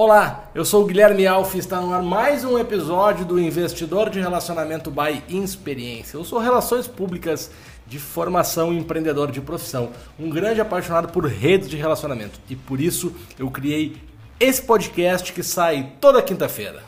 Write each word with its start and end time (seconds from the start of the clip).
Olá, 0.00 0.48
eu 0.54 0.64
sou 0.64 0.84
o 0.84 0.86
Guilherme 0.86 1.26
Alf 1.26 1.56
e 1.56 1.58
está 1.58 1.80
no 1.80 1.92
ar 1.92 2.04
mais 2.04 2.44
um 2.44 2.56
episódio 2.56 3.24
do 3.24 3.36
Investidor 3.36 4.08
de 4.10 4.20
Relacionamento 4.20 4.92
by 4.92 5.24
Experiência. 5.28 6.16
Eu 6.16 6.22
sou 6.22 6.38
Relações 6.38 6.86
Públicas 6.86 7.50
de 7.84 7.98
formação 7.98 8.72
e 8.72 8.78
empreendedor 8.78 9.32
de 9.32 9.40
profissão, 9.40 9.90
um 10.16 10.30
grande 10.30 10.60
apaixonado 10.60 11.08
por 11.08 11.26
redes 11.26 11.68
de 11.68 11.76
relacionamento 11.76 12.38
e 12.48 12.54
por 12.54 12.80
isso 12.80 13.12
eu 13.36 13.50
criei 13.50 13.96
esse 14.38 14.62
podcast 14.62 15.32
que 15.32 15.42
sai 15.42 15.94
toda 16.00 16.22
quinta-feira. 16.22 16.80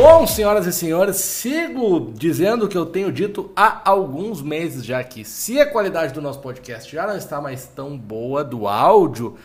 Bom, 0.00 0.28
senhoras 0.28 0.64
e 0.64 0.72
senhores, 0.72 1.16
sigo 1.16 2.12
dizendo 2.14 2.66
o 2.66 2.68
que 2.68 2.78
eu 2.78 2.86
tenho 2.86 3.10
dito 3.10 3.50
há 3.56 3.82
alguns 3.84 4.40
meses 4.40 4.84
já 4.84 5.00
aqui. 5.00 5.24
Se 5.24 5.60
a 5.60 5.68
qualidade 5.68 6.14
do 6.14 6.22
nosso 6.22 6.38
podcast 6.38 6.94
já 6.94 7.04
não 7.04 7.16
está 7.16 7.40
mais 7.40 7.66
tão 7.66 7.98
boa 7.98 8.44
do 8.44 8.68
áudio 8.68 9.36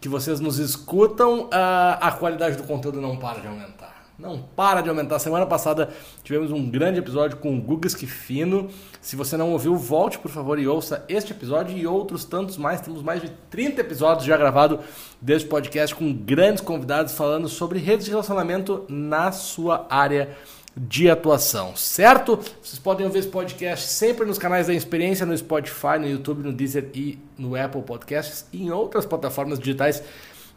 que 0.00 0.08
vocês 0.08 0.40
nos 0.40 0.58
escutam, 0.58 1.48
a 1.52 2.10
qualidade 2.18 2.56
do 2.56 2.64
conteúdo 2.64 3.00
não 3.00 3.16
para 3.16 3.38
de 3.38 3.46
aumentar 3.46 3.91
não 4.18 4.42
para 4.42 4.80
de 4.80 4.88
aumentar. 4.88 5.18
Semana 5.18 5.46
passada 5.46 5.90
tivemos 6.22 6.50
um 6.50 6.70
grande 6.70 6.98
episódio 6.98 7.38
com 7.38 7.56
o 7.56 7.60
Guga 7.60 7.86
Esquifino. 7.86 8.68
Se 9.00 9.16
você 9.16 9.36
não 9.36 9.52
ouviu, 9.52 9.76
volte 9.76 10.18
por 10.18 10.30
favor 10.30 10.58
e 10.58 10.66
ouça 10.66 11.04
este 11.08 11.32
episódio 11.32 11.76
e 11.76 11.86
outros 11.86 12.24
tantos 12.24 12.56
mais. 12.56 12.80
Temos 12.80 13.02
mais 13.02 13.20
de 13.20 13.30
30 13.50 13.80
episódios 13.80 14.24
já 14.24 14.36
gravados 14.36 14.80
deste 15.20 15.48
podcast 15.48 15.94
com 15.94 16.12
grandes 16.12 16.62
convidados 16.62 17.14
falando 17.14 17.48
sobre 17.48 17.78
redes 17.78 18.04
de 18.04 18.10
relacionamento 18.10 18.84
na 18.88 19.32
sua 19.32 19.86
área 19.90 20.36
de 20.76 21.10
atuação, 21.10 21.76
certo? 21.76 22.38
Vocês 22.62 22.78
podem 22.78 23.04
ouvir 23.04 23.18
esse 23.18 23.28
podcast 23.28 23.86
sempre 23.88 24.24
nos 24.24 24.38
canais 24.38 24.66
da 24.66 24.74
Experiência, 24.74 25.26
no 25.26 25.36
Spotify, 25.36 25.98
no 25.98 26.08
YouTube, 26.08 26.42
no 26.42 26.52
Deezer 26.52 26.88
e 26.94 27.18
no 27.36 27.54
Apple 27.54 27.82
Podcasts 27.82 28.46
e 28.52 28.62
em 28.62 28.70
outras 28.70 29.04
plataformas 29.04 29.58
digitais 29.58 30.02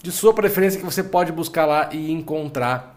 de 0.01 0.11
sua 0.11 0.33
preferência 0.33 0.79
que 0.79 0.85
você 0.85 1.03
pode 1.03 1.31
buscar 1.31 1.65
lá 1.65 1.89
e 1.91 2.11
encontrar 2.11 2.94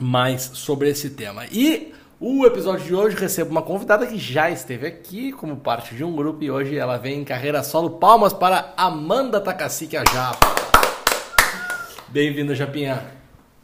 mais 0.00 0.42
sobre 0.54 0.88
esse 0.88 1.10
tema. 1.10 1.46
E 1.50 1.94
o 2.18 2.44
episódio 2.46 2.84
de 2.84 2.94
hoje 2.94 3.16
recebe 3.16 3.50
uma 3.50 3.62
convidada 3.62 4.06
que 4.06 4.18
já 4.18 4.50
esteve 4.50 4.86
aqui 4.86 5.32
como 5.32 5.56
parte 5.56 5.94
de 5.94 6.04
um 6.04 6.14
grupo 6.14 6.42
e 6.42 6.50
hoje 6.50 6.76
ela 6.76 6.96
vem 6.96 7.20
em 7.20 7.24
carreira 7.24 7.62
solo. 7.62 7.90
Palmas 7.90 8.32
para 8.32 8.74
Amanda 8.76 9.40
Takasiki, 9.40 9.96
a 9.96 10.04
Japa. 10.04 10.54
Bem-vinda, 12.08 12.54
Japinha. 12.54 13.06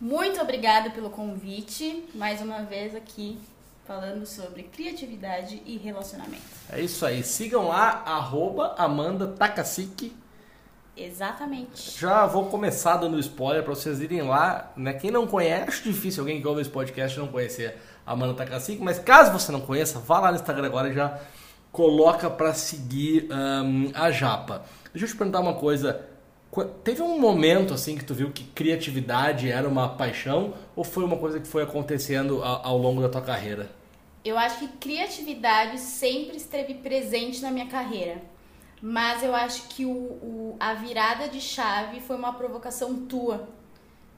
Muito 0.00 0.40
obrigada 0.40 0.90
pelo 0.90 1.10
convite. 1.10 2.04
Mais 2.14 2.40
uma 2.40 2.62
vez 2.62 2.94
aqui 2.94 3.38
falando 3.86 4.26
sobre 4.26 4.64
criatividade 4.64 5.62
e 5.64 5.76
relacionamento. 5.76 6.42
É 6.70 6.80
isso 6.80 7.06
aí. 7.06 7.22
Sigam 7.22 7.68
lá, 7.68 8.02
arroba 8.04 8.74
Amanda 8.76 9.26
Takasiki 9.28 10.12
Exatamente. 10.96 11.98
Já 12.00 12.26
vou 12.26 12.46
começar 12.46 12.96
dando 12.96 13.18
spoiler 13.20 13.62
para 13.62 13.74
vocês 13.74 14.00
irem 14.00 14.22
lá, 14.22 14.72
né? 14.74 14.94
Quem 14.94 15.10
não 15.10 15.26
conhece, 15.26 15.68
acho 15.68 15.82
difícil 15.82 16.22
alguém 16.22 16.40
que 16.40 16.46
ouve 16.46 16.62
esse 16.62 16.70
podcast 16.70 17.18
não 17.18 17.28
conhecer 17.28 17.76
a 18.06 18.12
Amanda 18.12 18.32
Takasik, 18.32 18.82
mas 18.82 18.98
caso 18.98 19.30
você 19.30 19.52
não 19.52 19.60
conheça, 19.60 19.98
vá 19.98 20.20
lá 20.20 20.30
no 20.30 20.36
Instagram 20.36 20.66
agora 20.66 20.88
e 20.88 20.94
já 20.94 21.20
coloca 21.70 22.30
para 22.30 22.54
seguir 22.54 23.28
um, 23.30 23.90
a 23.94 24.10
Japa. 24.10 24.64
Deixa 24.92 25.04
eu 25.04 25.10
te 25.10 25.16
perguntar 25.16 25.40
uma 25.40 25.54
coisa. 25.54 26.06
Teve 26.82 27.02
um 27.02 27.20
momento 27.20 27.74
assim 27.74 27.98
que 27.98 28.04
tu 28.04 28.14
viu 28.14 28.30
que 28.30 28.44
criatividade 28.44 29.50
era 29.50 29.68
uma 29.68 29.90
paixão 29.90 30.54
ou 30.74 30.82
foi 30.82 31.04
uma 31.04 31.18
coisa 31.18 31.38
que 31.38 31.46
foi 31.46 31.62
acontecendo 31.62 32.42
ao 32.42 32.78
longo 32.78 33.02
da 33.02 33.10
tua 33.10 33.20
carreira? 33.20 33.68
Eu 34.24 34.38
acho 34.38 34.60
que 34.60 34.68
criatividade 34.68 35.78
sempre 35.78 36.38
esteve 36.38 36.74
presente 36.74 37.42
na 37.42 37.50
minha 37.50 37.66
carreira 37.66 38.22
mas 38.80 39.22
eu 39.22 39.34
acho 39.34 39.68
que 39.68 39.84
o, 39.84 39.90
o, 39.90 40.56
a 40.60 40.74
virada 40.74 41.28
de 41.28 41.40
chave 41.40 42.00
foi 42.00 42.16
uma 42.16 42.32
provocação 42.32 43.06
tua. 43.06 43.48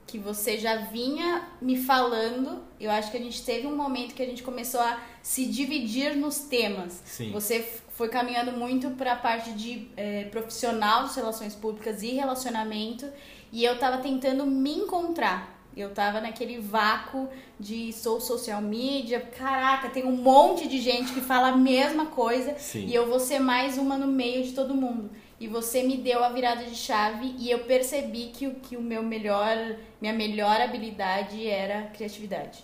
Que 0.05 0.17
você 0.17 0.57
já 0.57 0.75
vinha 0.75 1.47
me 1.61 1.77
falando. 1.77 2.63
Eu 2.79 2.89
acho 2.89 3.11
que 3.11 3.17
a 3.17 3.19
gente 3.19 3.43
teve 3.43 3.67
um 3.67 3.75
momento 3.75 4.15
que 4.15 4.23
a 4.23 4.25
gente 4.25 4.41
começou 4.41 4.81
a 4.81 4.99
se 5.21 5.45
dividir 5.45 6.15
nos 6.15 6.39
temas. 6.39 7.01
Sim. 7.05 7.31
Você 7.31 7.61
foi 7.91 8.09
caminhando 8.09 8.51
muito 8.53 8.89
para 8.91 9.13
a 9.13 9.15
parte 9.15 9.51
de 9.51 9.87
é, 9.95 10.23
profissional 10.25 11.03
das 11.03 11.15
relações 11.15 11.53
públicas 11.53 12.01
e 12.01 12.13
relacionamento. 12.13 13.07
E 13.51 13.63
eu 13.63 13.75
estava 13.75 13.99
tentando 13.99 14.45
me 14.47 14.73
encontrar. 14.73 15.58
Eu 15.81 15.91
tava 15.91 16.19
naquele 16.19 16.59
vácuo 16.59 17.29
de 17.59 17.93
sou 17.93 18.19
social 18.19 18.61
media, 18.61 19.21
caraca, 19.21 19.89
tem 19.89 20.05
um 20.05 20.15
monte 20.15 20.67
de 20.67 20.79
gente 20.79 21.13
que 21.13 21.21
fala 21.21 21.49
a 21.49 21.55
mesma 21.55 22.07
coisa 22.07 22.53
Sim. 22.57 22.85
e 22.85 22.93
eu 22.93 23.07
vou 23.07 23.19
ser 23.19 23.39
mais 23.39 23.77
uma 23.77 23.97
no 23.97 24.07
meio 24.07 24.43
de 24.43 24.51
todo 24.51 24.75
mundo. 24.75 25.09
E 25.39 25.47
você 25.47 25.81
me 25.83 25.95
deu 25.95 26.21
a 26.21 26.29
virada 26.29 26.65
de 26.65 26.75
chave 26.75 27.33
e 27.39 27.49
eu 27.49 27.59
percebi 27.59 28.31
que 28.33 28.45
o 28.45 28.55
que 28.55 28.75
o 28.75 28.81
meu 28.81 29.01
melhor, 29.01 29.55
minha 30.01 30.13
melhor 30.13 30.59
habilidade 30.59 31.47
era 31.47 31.83
criatividade. 31.83 32.63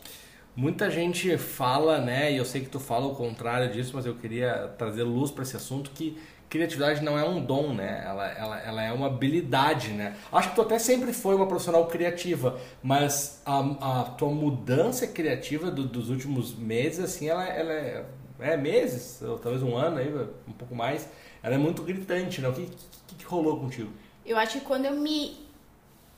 Muita 0.54 0.90
gente 0.90 1.38
fala, 1.38 2.00
né, 2.00 2.32
e 2.32 2.38
eu 2.38 2.46
sei 2.46 2.62
que 2.62 2.70
tu 2.70 2.80
fala 2.80 3.06
o 3.08 3.16
contrário 3.16 3.72
disso, 3.72 3.92
mas 3.94 4.06
eu 4.06 4.16
queria 4.16 4.74
trazer 4.78 5.04
luz 5.04 5.30
para 5.30 5.44
esse 5.44 5.56
assunto 5.56 5.92
que 5.92 6.18
criatividade 6.56 7.04
não 7.04 7.18
é 7.18 7.28
um 7.28 7.44
dom, 7.44 7.74
né? 7.74 8.04
Ela, 8.06 8.28
ela, 8.32 8.60
ela 8.62 8.84
é 8.84 8.92
uma 8.92 9.08
habilidade, 9.08 9.90
né? 9.90 10.16
Acho 10.32 10.50
que 10.50 10.56
tu 10.56 10.62
até 10.62 10.80
sempre 10.80 11.14
foi 11.14 11.36
uma 11.36 11.48
profissional 11.48 11.86
criativa, 11.88 12.60
mas 12.82 13.42
a, 13.46 14.02
a 14.02 14.04
tua 14.04 14.30
mudança 14.30 15.06
criativa 15.08 15.70
do, 15.70 15.84
dos 15.84 16.10
últimos 16.10 16.56
meses, 16.56 17.00
assim, 17.00 17.30
ela, 17.30 17.46
ela 17.48 17.74
é, 17.74 18.06
é, 18.40 18.58
meses, 18.58 19.22
ou 19.22 19.38
talvez 19.38 19.62
um 19.62 19.76
ano 19.76 19.98
aí, 19.98 20.14
um 20.48 20.54
pouco 20.54 20.76
mais, 20.76 21.08
ela 21.44 21.56
é 21.56 21.58
muito 21.58 21.84
gritante, 21.84 22.42
né? 22.42 22.50
O 22.50 22.54
que, 22.54 22.70
que, 23.08 23.16
que 23.16 23.26
rolou 23.26 23.60
contigo? 23.60 23.92
Eu 24.26 24.38
acho 24.38 24.60
que 24.60 24.66
quando 24.66 24.86
eu 24.86 24.94
me 24.94 25.46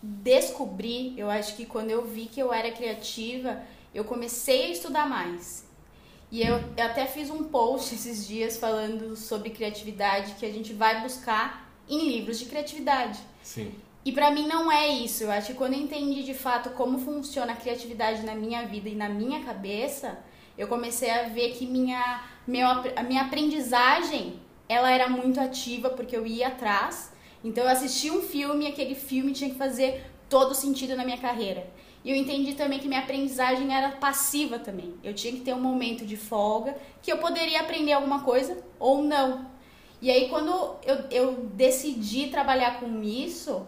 descobri, 0.02 1.14
eu 1.20 1.30
acho 1.30 1.56
que 1.56 1.66
quando 1.66 1.92
eu 1.92 2.06
vi 2.06 2.26
que 2.26 2.40
eu 2.40 2.54
era 2.54 2.72
criativa, 2.72 3.62
eu 3.94 4.06
comecei 4.06 4.68
a 4.68 4.70
estudar 4.70 5.10
mais. 5.10 5.67
E 6.32 6.42
eu, 6.42 6.60
eu 6.76 6.86
até 6.86 7.06
fiz 7.06 7.30
um 7.30 7.46
post 7.46 7.96
esses 7.96 8.28
dias 8.28 8.58
falando 8.58 9.16
sobre 9.16 9.50
criatividade 9.50 10.34
que 10.34 10.46
a 10.46 10.52
gente 10.52 10.74
vai 10.74 11.02
buscar 11.02 11.72
em 11.88 12.10
livros 12.10 12.38
de 12.40 12.46
criatividade. 12.46 13.20
Sim. 13.42 13.74
E 14.04 14.12
para 14.12 14.32
mim 14.32 14.48
não 14.48 14.72
é 14.72 14.88
isso. 14.88 15.24
Eu 15.24 15.32
acho 15.32 15.48
que 15.48 15.54
quando 15.54 15.74
eu 15.74 15.80
entendi 15.80 16.24
de 16.24 16.34
fato 16.34 16.70
como 16.72 17.00
funciona 17.00 17.54
a 17.54 17.56
criatividade 17.56 18.26
na 18.26 18.36
minha 18.36 18.66
vida 18.66 18.90
e 18.90 18.96
na 18.96 19.08
minha 19.08 19.44
cabeça, 19.44 20.20
eu 20.58 20.68
comecei 20.68 21.10
a 21.10 21.24
ver 21.24 21.52
que 21.52 21.66
minha, 21.66 22.24
meu, 22.46 22.68
a 22.68 23.04
minha 23.04 23.24
aprendizagem 23.24 24.40
ela 24.68 24.92
era 24.92 25.08
muito 25.08 25.40
ativa 25.40 25.90
porque 25.90 26.16
eu 26.16 26.26
ia 26.26 26.50
atrás. 26.50 27.14
Então 27.44 27.64
eu 27.64 27.70
assisti 27.70 28.12
um 28.12 28.22
filme 28.22 28.66
e 28.66 28.68
aquele 28.68 28.96
filme 28.96 29.32
tinha 29.32 29.50
que 29.50 29.58
fazer 29.58 30.04
todo 30.30 30.54
sentido 30.54 30.96
na 30.96 31.06
minha 31.06 31.18
carreira. 31.18 31.70
E 32.08 32.12
eu 32.12 32.16
entendi 32.16 32.54
também 32.54 32.80
que 32.80 32.88
minha 32.88 33.02
aprendizagem 33.02 33.76
era 33.76 33.90
passiva 33.90 34.58
também. 34.58 34.94
Eu 35.04 35.14
tinha 35.14 35.34
que 35.34 35.42
ter 35.42 35.54
um 35.54 35.60
momento 35.60 36.06
de 36.06 36.16
folga 36.16 36.74
que 37.02 37.12
eu 37.12 37.18
poderia 37.18 37.60
aprender 37.60 37.92
alguma 37.92 38.22
coisa 38.22 38.64
ou 38.80 39.04
não. 39.04 39.46
E 40.02 40.10
aí, 40.10 40.30
quando 40.30 40.50
eu, 40.86 41.04
eu 41.12 41.34
decidi 41.52 42.28
trabalhar 42.28 42.80
com 42.80 43.04
isso, 43.04 43.68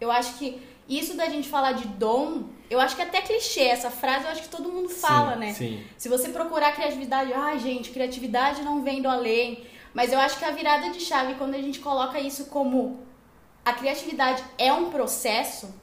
eu 0.00 0.12
acho 0.12 0.38
que 0.38 0.62
isso 0.88 1.16
da 1.16 1.28
gente 1.28 1.48
falar 1.48 1.72
de 1.72 1.88
dom, 1.88 2.44
eu 2.70 2.78
acho 2.78 2.94
que 2.94 3.02
é 3.02 3.04
até 3.04 3.20
clichê 3.20 3.64
essa 3.64 3.90
frase, 3.90 4.26
eu 4.26 4.30
acho 4.30 4.42
que 4.42 4.48
todo 4.48 4.68
mundo 4.68 4.88
fala, 4.88 5.32
sim, 5.32 5.40
né? 5.40 5.52
Sim. 5.52 5.84
Se 5.98 6.08
você 6.08 6.28
procurar 6.28 6.76
criatividade, 6.76 7.32
ai 7.32 7.58
gente, 7.58 7.90
criatividade 7.90 8.62
não 8.62 8.84
vem 8.84 9.02
do 9.02 9.08
além. 9.08 9.66
Mas 9.92 10.12
eu 10.12 10.20
acho 10.20 10.38
que 10.38 10.44
a 10.44 10.52
virada 10.52 10.90
de 10.90 11.00
chave, 11.00 11.34
quando 11.34 11.54
a 11.54 11.60
gente 11.60 11.80
coloca 11.80 12.20
isso 12.20 12.44
como 12.44 13.00
a 13.64 13.72
criatividade 13.72 14.40
é 14.56 14.72
um 14.72 14.88
processo, 14.88 15.74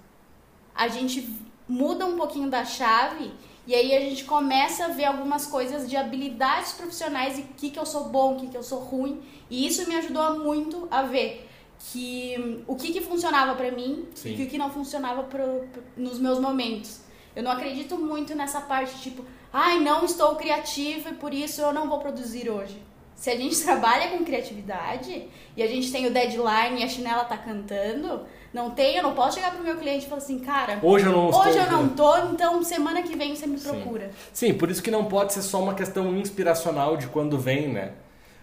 a 0.74 0.88
gente 0.88 1.49
muda 1.70 2.06
um 2.06 2.18
pouquinho 2.18 2.50
da 2.50 2.66
chave 2.66 3.32
e 3.68 3.76
aí 3.76 3.96
a 3.96 4.00
gente 4.00 4.26
começa 4.26 4.86
a 4.86 4.88
ver 4.88 5.06
algumas 5.06 5.46
coisas 5.46 5.88
de 5.88 5.96
habilidades 5.96 6.72
profissionais 6.72 7.38
e 7.38 7.42
o 7.42 7.48
que, 7.56 7.70
que 7.70 7.78
eu 7.78 7.86
sou 7.86 8.06
bom, 8.06 8.34
o 8.34 8.40
que, 8.40 8.48
que 8.48 8.58
eu 8.58 8.64
sou 8.64 8.80
ruim. 8.80 9.22
E 9.48 9.68
isso 9.68 9.88
me 9.88 9.96
ajudou 9.96 10.40
muito 10.40 10.88
a 10.90 11.04
ver 11.04 11.48
que 11.78 12.64
o 12.66 12.76
que, 12.76 12.92
que 12.92 13.02
funcionava 13.02 13.54
para 13.54 13.70
mim 13.72 14.08
Sim. 14.16 14.36
e 14.36 14.44
o 14.44 14.50
que 14.50 14.58
não 14.58 14.72
funcionava 14.72 15.22
pro, 15.22 15.68
pro, 15.72 15.84
nos 15.96 16.20
meus 16.20 16.40
momentos. 16.40 17.02
Eu 17.36 17.44
não 17.44 17.52
acredito 17.52 17.96
muito 17.96 18.34
nessa 18.34 18.60
parte 18.60 19.00
tipo, 19.02 19.24
ai, 19.54 19.80
não 19.80 20.04
estou 20.04 20.36
criativa 20.36 21.10
e 21.10 21.14
por 21.14 21.32
isso 21.32 21.62
eu 21.62 21.72
não 21.72 21.88
vou 21.88 22.00
produzir 22.00 22.50
hoje. 22.50 22.82
Se 23.14 23.30
a 23.30 23.36
gente 23.36 23.56
trabalha 23.62 24.10
com 24.10 24.26
criatividade 24.26 25.28
e 25.56 25.62
a 25.62 25.68
gente 25.68 25.92
tem 25.92 26.08
o 26.08 26.12
deadline 26.12 26.82
e 26.82 26.84
a 26.84 26.88
chinela 26.88 27.24
tá 27.24 27.38
cantando, 27.38 28.26
não 28.54 28.72
tem, 28.72 28.96
eu 28.96 29.04
não 29.04 29.14
posso 29.14 29.38
chegar 29.38 29.52
pro 29.52 29.64
meu 29.64 29.78
cliente 29.78 30.06
e 30.06 30.10
falar 30.10 30.22
assim, 30.22 30.40
cara, 30.40 30.80
hoje 30.82 31.06
eu 31.06 31.12
não 31.12 31.28
hoje 31.28 31.50
estou, 31.50 31.64
eu 31.64 31.72
não 31.72 31.90
tô, 31.90 32.18
então 32.18 32.64
semana 32.64 33.04
que 33.04 33.16
vem 33.16 33.36
você 33.36 33.46
me 33.46 33.60
procura. 33.60 34.10
Sim. 34.34 34.48
Sim, 34.48 34.54
por 34.56 34.72
isso 34.72 34.82
que 34.82 34.90
não 34.90 35.06
pode 35.06 35.34
ser 35.34 35.42
só 35.42 35.62
uma 35.62 35.76
questão 35.76 36.16
inspiracional 36.18 36.98
de 36.98 37.08
quando 37.08 37.38
vem, 37.38 37.68
né? 37.68 37.92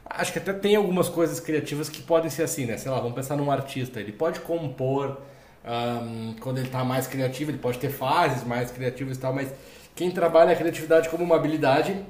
Acho 0.09 0.33
que 0.33 0.39
até 0.39 0.53
tem 0.53 0.77
algumas 0.77 1.09
coisas 1.09 1.41
criativas 1.41 1.89
que 1.89 2.01
podem 2.01 2.31
ser 2.31 2.45
assim, 2.45 2.67
né? 2.67 2.77
Sei 2.77 2.91
lá, 2.91 2.99
vamos 2.99 3.15
pensar 3.15 3.37
num 3.37 3.51
artista, 3.51 4.01
ele 4.01 4.13
pode 4.13 4.41
compor 4.41 5.19
um, 5.65 6.35
quando 6.41 6.59
ele 6.59 6.69
tá 6.69 6.85
mais 6.85 7.09
criativo, 7.09 7.51
ele 7.51 7.59
pode 7.59 7.79
ter 7.79 7.91
fases 7.91 8.45
mais 8.45 8.71
criativas 8.71 9.17
e 9.17 9.21
tal, 9.21 9.35
mas 9.35 9.49
quem 9.97 10.11
trabalha 10.11 10.53
a 10.53 10.57
criatividade 10.57 11.09
como 11.09 11.25
uma 11.25 11.35
habilidade 11.35 12.01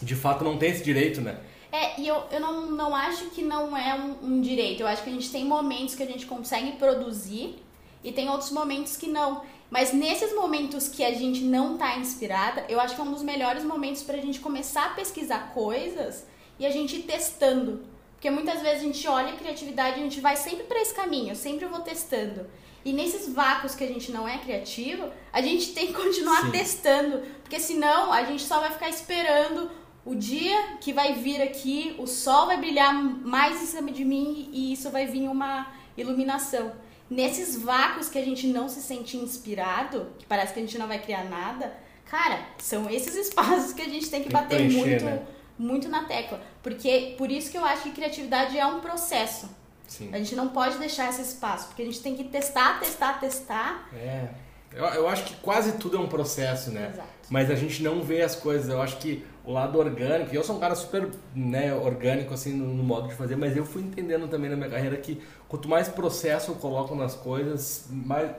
de 0.00 0.16
fato 0.16 0.42
não 0.42 0.58
tem 0.58 0.70
esse 0.70 0.82
direito, 0.82 1.20
né? 1.20 1.36
É, 1.72 1.98
e 1.98 2.06
eu, 2.06 2.22
eu 2.30 2.38
não, 2.38 2.70
não 2.70 2.94
acho 2.94 3.30
que 3.30 3.42
não 3.42 3.74
é 3.74 3.94
um, 3.94 4.26
um 4.26 4.40
direito. 4.42 4.80
Eu 4.80 4.86
acho 4.86 5.02
que 5.02 5.08
a 5.08 5.12
gente 5.12 5.32
tem 5.32 5.44
momentos 5.46 5.94
que 5.94 6.02
a 6.02 6.06
gente 6.06 6.26
consegue 6.26 6.72
produzir 6.72 7.56
e 8.04 8.12
tem 8.12 8.28
outros 8.28 8.50
momentos 8.50 8.94
que 8.94 9.06
não. 9.06 9.42
Mas 9.70 9.90
nesses 9.90 10.34
momentos 10.34 10.86
que 10.86 11.02
a 11.02 11.14
gente 11.14 11.40
não 11.40 11.78
tá 11.78 11.96
inspirada, 11.96 12.66
eu 12.68 12.78
acho 12.78 12.94
que 12.94 13.00
é 13.00 13.04
um 13.04 13.12
dos 13.12 13.22
melhores 13.22 13.64
momentos 13.64 14.02
pra 14.02 14.18
gente 14.18 14.38
começar 14.38 14.84
a 14.84 14.90
pesquisar 14.90 15.54
coisas 15.54 16.26
e 16.58 16.66
a 16.66 16.70
gente 16.70 16.96
ir 16.96 17.04
testando. 17.04 17.82
Porque 18.12 18.30
muitas 18.30 18.60
vezes 18.60 18.82
a 18.82 18.84
gente 18.84 19.08
olha 19.08 19.32
a 19.32 19.36
criatividade 19.36 19.96
e 19.96 20.00
a 20.00 20.04
gente 20.04 20.20
vai 20.20 20.36
sempre 20.36 20.64
para 20.64 20.80
esse 20.80 20.94
caminho, 20.94 21.30
eu 21.30 21.34
sempre 21.34 21.64
vou 21.64 21.80
testando. 21.80 22.46
E 22.84 22.92
nesses 22.92 23.32
vácuos 23.32 23.74
que 23.74 23.82
a 23.82 23.86
gente 23.86 24.12
não 24.12 24.28
é 24.28 24.38
criativo, 24.38 25.08
a 25.32 25.40
gente 25.40 25.72
tem 25.72 25.86
que 25.86 25.94
continuar 25.94 26.42
Sim. 26.42 26.50
testando, 26.50 27.22
porque 27.42 27.58
senão 27.58 28.12
a 28.12 28.24
gente 28.24 28.42
só 28.42 28.60
vai 28.60 28.70
ficar 28.72 28.90
esperando 28.90 29.70
o 30.04 30.14
dia 30.14 30.76
que 30.80 30.92
vai 30.92 31.14
vir 31.14 31.40
aqui, 31.40 31.94
o 31.98 32.06
sol 32.06 32.46
vai 32.46 32.56
brilhar 32.56 32.92
mais 32.92 33.62
em 33.62 33.66
cima 33.66 33.90
de 33.92 34.04
mim 34.04 34.50
e 34.52 34.72
isso 34.72 34.90
vai 34.90 35.06
vir 35.06 35.28
uma 35.28 35.72
iluminação. 35.96 36.72
Nesses 37.08 37.60
vácuos 37.62 38.08
que 38.08 38.18
a 38.18 38.24
gente 38.24 38.46
não 38.46 38.68
se 38.68 38.80
sente 38.80 39.16
inspirado, 39.16 40.08
que 40.18 40.26
parece 40.26 40.52
que 40.52 40.60
a 40.60 40.62
gente 40.62 40.78
não 40.78 40.88
vai 40.88 40.98
criar 40.98 41.24
nada, 41.24 41.72
cara, 42.06 42.40
são 42.58 42.88
esses 42.90 43.14
espaços 43.26 43.72
que 43.72 43.82
a 43.82 43.88
gente 43.88 44.10
tem 44.10 44.22
que 44.22 44.30
bater 44.30 44.56
preencher, 44.56 44.78
muito, 44.78 45.04
né? 45.04 45.22
muito 45.58 45.88
na 45.88 46.04
tecla. 46.04 46.40
Porque 46.62 47.14
por 47.16 47.30
isso 47.30 47.50
que 47.50 47.58
eu 47.58 47.64
acho 47.64 47.82
que 47.82 47.90
criatividade 47.90 48.58
é 48.58 48.66
um 48.66 48.80
processo. 48.80 49.48
Sim. 49.86 50.10
A 50.12 50.18
gente 50.18 50.34
não 50.34 50.48
pode 50.48 50.78
deixar 50.78 51.10
esse 51.10 51.22
espaço, 51.22 51.68
porque 51.68 51.82
a 51.82 51.84
gente 51.84 52.00
tem 52.00 52.16
que 52.16 52.24
testar, 52.24 52.80
testar, 52.80 53.20
testar. 53.20 53.88
É. 53.94 54.30
Eu, 54.74 54.84
eu 54.86 55.08
acho 55.08 55.24
que 55.24 55.34
quase 55.36 55.72
tudo 55.72 55.96
é 55.96 56.00
um 56.00 56.06
processo, 56.08 56.70
né? 56.70 56.90
Exato. 56.92 57.08
Mas 57.30 57.50
a 57.50 57.54
gente 57.54 57.82
não 57.82 58.02
vê 58.02 58.22
as 58.22 58.34
coisas. 58.34 58.68
Eu 58.68 58.80
acho 58.82 58.96
que 58.98 59.24
o 59.44 59.52
lado 59.52 59.78
orgânico, 59.78 60.32
e 60.32 60.36
eu 60.36 60.44
sou 60.44 60.56
um 60.56 60.60
cara 60.60 60.74
super 60.74 61.08
né, 61.34 61.74
orgânico 61.74 62.32
assim 62.34 62.52
no, 62.52 62.66
no 62.74 62.82
modo 62.82 63.08
de 63.08 63.14
fazer, 63.14 63.36
mas 63.36 63.56
eu 63.56 63.64
fui 63.64 63.82
entendendo 63.82 64.28
também 64.28 64.48
na 64.50 64.56
minha 64.56 64.68
carreira 64.70 64.96
que 64.96 65.20
quanto 65.48 65.68
mais 65.68 65.88
processo 65.88 66.52
eu 66.52 66.54
coloco 66.56 66.94
nas 66.94 67.14
coisas, 67.14 67.86
mais, 67.90 68.30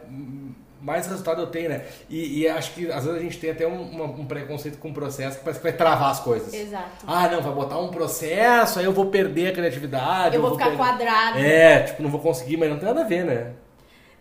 mais 0.82 1.08
resultado 1.08 1.42
eu 1.42 1.48
tenho, 1.48 1.70
né? 1.70 1.86
E, 2.10 2.42
e 2.42 2.48
acho 2.48 2.74
que 2.74 2.92
às 2.92 3.04
vezes 3.06 3.20
a 3.20 3.24
gente 3.24 3.38
tem 3.40 3.52
até 3.52 3.66
um, 3.68 3.82
uma- 3.82 4.06
um 4.06 4.26
preconceito 4.26 4.78
com 4.78 4.90
o 4.90 4.94
processo 4.94 5.38
que 5.38 5.44
parece 5.44 5.60
que 5.60 5.64
vai 5.64 5.74
travar 5.74 6.12
as 6.12 6.20
coisas. 6.20 6.54
Exato. 6.54 7.06
Ah, 7.08 7.28
não, 7.30 7.42
vai 7.42 7.54
botar 7.54 7.80
um 7.80 7.90
processo, 7.90 8.80
aí 8.80 8.86
eu 8.86 8.94
vou 8.94 9.08
perder 9.08 9.48
a 9.48 9.52
criatividade. 9.54 10.36
eu 10.36 10.42
vou 10.42 10.52
ficar 10.52 10.66
perder- 10.70 10.78
quadrado. 10.78 11.38
É, 11.40 11.84
tipo, 11.84 12.04
não 12.04 12.10
vou 12.10 12.20
conseguir, 12.22 12.58
mas 12.58 12.70
não 12.70 12.78
tem 12.78 12.88
nada 12.88 13.02
a 13.02 13.06
ver, 13.06 13.26
né? 13.26 13.52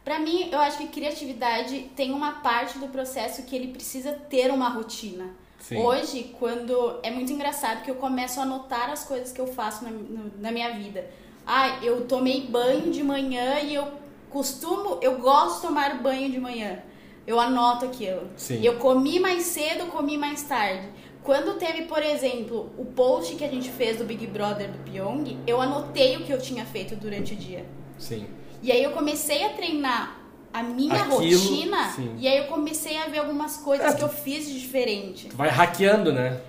Pra 0.05 0.19
mim, 0.19 0.49
eu 0.51 0.59
acho 0.59 0.79
que 0.79 0.89
criatividade 0.89 1.91
tem 1.95 2.13
uma 2.13 2.33
parte 2.41 2.79
do 2.79 2.89
processo 2.89 3.45
que 3.45 3.55
ele 3.55 3.69
precisa 3.69 4.13
ter 4.13 4.51
uma 4.51 4.69
rotina. 4.69 5.27
Sim. 5.61 5.77
Hoje, 5.79 6.35
quando. 6.39 6.99
É 7.05 7.11
muito 7.11 7.33
engraçado 7.33 7.83
que 7.85 7.91
eu 7.91 7.95
começo 7.95 8.41
a 8.41 8.43
anotar 8.43 8.91
as 8.91 9.05
coisas 9.05 9.31
que 9.33 9.41
eu 9.41 9.47
faço 9.47 9.85
na, 9.85 9.91
no- 9.91 10.33
na 10.41 10.51
minha 10.51 10.73
vida. 10.73 11.09
Ah, 11.47 11.79
eu 11.85 12.05
tomei 12.07 12.47
banho 12.49 12.91
de 12.91 13.03
manhã 13.03 13.61
e 13.61 13.75
eu 13.75 13.87
costumo. 14.29 14.99
Eu 15.01 15.19
gosto 15.19 15.57
de 15.61 15.67
tomar 15.69 16.03
banho 16.03 16.31
de 16.31 16.41
manhã. 16.41 16.81
Eu 17.25 17.39
anoto 17.39 17.85
aquilo. 17.85 18.29
Sim. 18.37 18.61
Eu 18.65 18.79
comi 18.79 19.21
mais 19.21 19.45
cedo, 19.45 19.87
comi 19.87 20.19
mais 20.19 20.43
tarde. 20.43 20.89
Quando 21.23 21.57
teve, 21.57 21.83
por 21.83 22.03
exemplo, 22.03 22.73
o 22.77 22.85
post 22.85 23.37
que 23.37 23.45
a 23.45 23.49
gente 23.49 23.71
fez 23.71 23.99
do 23.99 24.05
Big 24.05 24.27
Brother 24.27 24.69
do 24.73 24.79
Pyong, 24.79 25.39
eu 25.47 25.61
anotei 25.61 26.17
o 26.17 26.25
que 26.25 26.33
eu 26.33 26.41
tinha 26.41 26.65
feito 26.67 26.97
durante 26.97 27.35
o 27.35 27.37
dia. 27.37 27.65
Sim. 27.97 28.27
E 28.63 28.71
aí 28.71 28.83
eu 28.83 28.93
comecei 28.93 29.45
a 29.45 29.51
treinar 29.51 30.19
a 30.53 30.63
minha 30.63 30.95
Aquilo, 31.03 31.17
rotina 31.17 31.91
sim. 31.91 32.15
e 32.19 32.29
aí 32.29 32.39
eu 32.39 32.45
comecei 32.45 32.97
a 32.97 33.07
ver 33.07 33.19
algumas 33.19 33.57
coisas 33.57 33.95
É, 33.95 33.97
que 33.97 34.03
eu 34.05 34.09
fiz 34.09 34.47
de 34.47 34.61
diferente. 34.61 35.29
Tu 35.29 35.37
vai 35.37 35.49
hackeando, 35.49 36.13
né? 36.13 36.41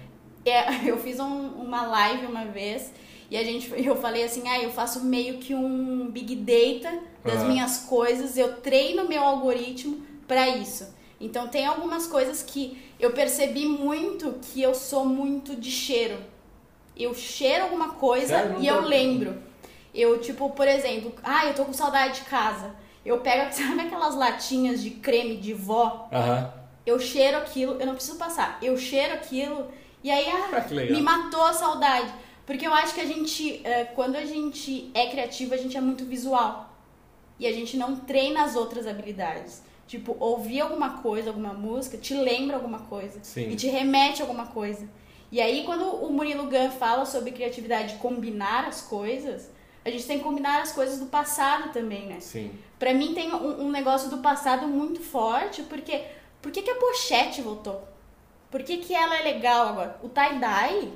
É, 0.46 0.66
eu 0.90 0.98
fiz 0.98 1.20
um- 1.20 1.48
uma 1.50 1.86
live 1.88 2.26
uma 2.28 2.46
vez 2.46 2.92
e 3.32 3.38
a 3.38 3.44
gente, 3.44 3.72
eu 3.84 3.96
falei 3.96 4.24
assim, 4.24 4.48
ah, 4.48 4.62
eu 4.62 4.70
faço 4.72 5.04
meio 5.04 5.38
que 5.40 5.56
um 5.56 6.08
big 6.12 6.36
data 6.36 7.00
das 7.24 7.40
Aham. 7.40 7.48
minhas 7.48 7.78
coisas, 7.80 8.38
eu 8.38 8.58
treino 8.58 9.08
meu 9.08 9.24
algoritmo 9.24 10.06
pra 10.28 10.50
isso. 10.50 10.94
Então 11.20 11.48
tem 11.48 11.66
algumas 11.66 12.06
coisas 12.06 12.44
que 12.44 12.78
eu 13.00 13.12
percebi 13.12 13.66
muito 13.66 14.36
que 14.42 14.62
eu 14.62 14.76
sou 14.76 15.06
muito 15.06 15.56
de 15.56 15.72
cheiro. 15.72 16.18
Eu 16.96 17.14
cheiro 17.16 17.64
alguma 17.64 17.94
coisa 17.94 18.28
Sério? 18.28 18.60
E 18.60 18.68
eu 18.68 18.82
lembro. 18.82 19.36
Eu, 19.94 20.20
tipo, 20.20 20.50
por 20.50 20.68
exemplo, 20.68 21.14
ah, 21.24 21.46
eu 21.46 21.54
tô 21.54 21.66
com 21.66 21.74
saudade 21.74 22.22
de 22.22 22.26
casa. 22.26 22.76
Eu 23.06 23.20
pego, 23.20 23.52
sabe 23.54 23.82
aquelas 23.82 24.16
latinhas 24.16 24.82
de 24.82 24.92
creme 24.92 25.38
de 25.38 25.54
vó? 25.54 26.10
Aham. 26.12 26.54
Eu 26.86 27.00
cheiro 27.00 27.38
aquilo, 27.38 27.80
eu 27.80 27.86
não 27.86 27.96
preciso 27.96 28.18
passar. 28.18 28.58
Eu 28.62 28.78
cheiro 28.78 29.14
aquilo 29.14 29.70
e 30.04 30.12
aí 30.12 30.28
ah, 30.28 30.50
Ah, 30.52 30.74
me 30.74 31.02
matou 31.02 31.44
a 31.44 31.54
saudade. 31.54 32.14
Porque 32.46 32.68
eu 32.68 32.74
acho 32.74 32.94
que 32.94 33.00
a 33.00 33.06
gente, 33.06 33.62
eh, 33.64 33.86
quando 33.96 34.18
a 34.18 34.26
gente 34.26 34.92
é 34.94 35.08
criativo, 35.08 35.54
a 35.54 35.58
gente 35.58 35.78
é 35.78 35.82
muito 35.82 36.04
visual. 36.04 36.70
E 37.40 37.48
a 37.48 37.54
gente 37.54 37.78
não 37.78 37.96
treina 37.96 38.44
as 38.44 38.58
outras 38.58 38.86
habilidades. 38.86 39.64
Tipo, 39.88 40.18
ouvir 40.20 40.60
alguma 40.60 41.02
coisa, 41.02 41.30
alguma 41.30 41.54
música, 41.54 41.98
te 41.98 42.14
lembra 42.14 42.58
alguma 42.58 42.80
coisa. 42.80 43.20
Sim. 43.24 43.50
E 43.50 43.56
te 43.56 43.68
remete 43.68 44.22
a 44.22 44.26
alguma 44.26 44.48
coisa. 44.48 44.90
E 45.32 45.40
aí, 45.40 45.64
quando 45.64 45.86
o 45.86 46.12
Murilo 46.12 46.50
Gun 46.50 46.70
fala 46.72 47.06
sobre 47.06 47.32
criatividade, 47.32 47.96
combinar 47.96 48.68
as 48.68 48.82
coisas, 48.82 49.50
a 49.86 49.90
gente 49.90 50.06
tem 50.06 50.18
que 50.18 50.24
combinar 50.24 50.62
as 50.62 50.72
coisas 50.72 51.00
do 51.00 51.08
passado 51.08 51.72
também, 51.74 52.08
né? 52.08 52.18
Sim. 52.20 52.52
Pra 52.80 52.94
mim 52.94 53.14
tem 53.14 53.34
um, 53.34 53.66
um 53.66 53.72
negócio 53.72 54.10
do 54.10 54.18
passado 54.20 54.68
muito 54.68 55.00
forte, 55.02 55.62
porque 55.64 56.02
por 56.42 56.52
que, 56.52 56.62
que 56.62 56.72
a 56.72 56.76
pochete 56.76 57.42
voltou? 57.42 57.88
Por 58.52 58.62
que, 58.64 58.78
que 58.78 58.94
ela 58.94 59.18
é 59.20 59.24
legal 59.24 59.68
agora? 59.70 60.00
O 60.04 60.10
tie-dye 60.10 60.90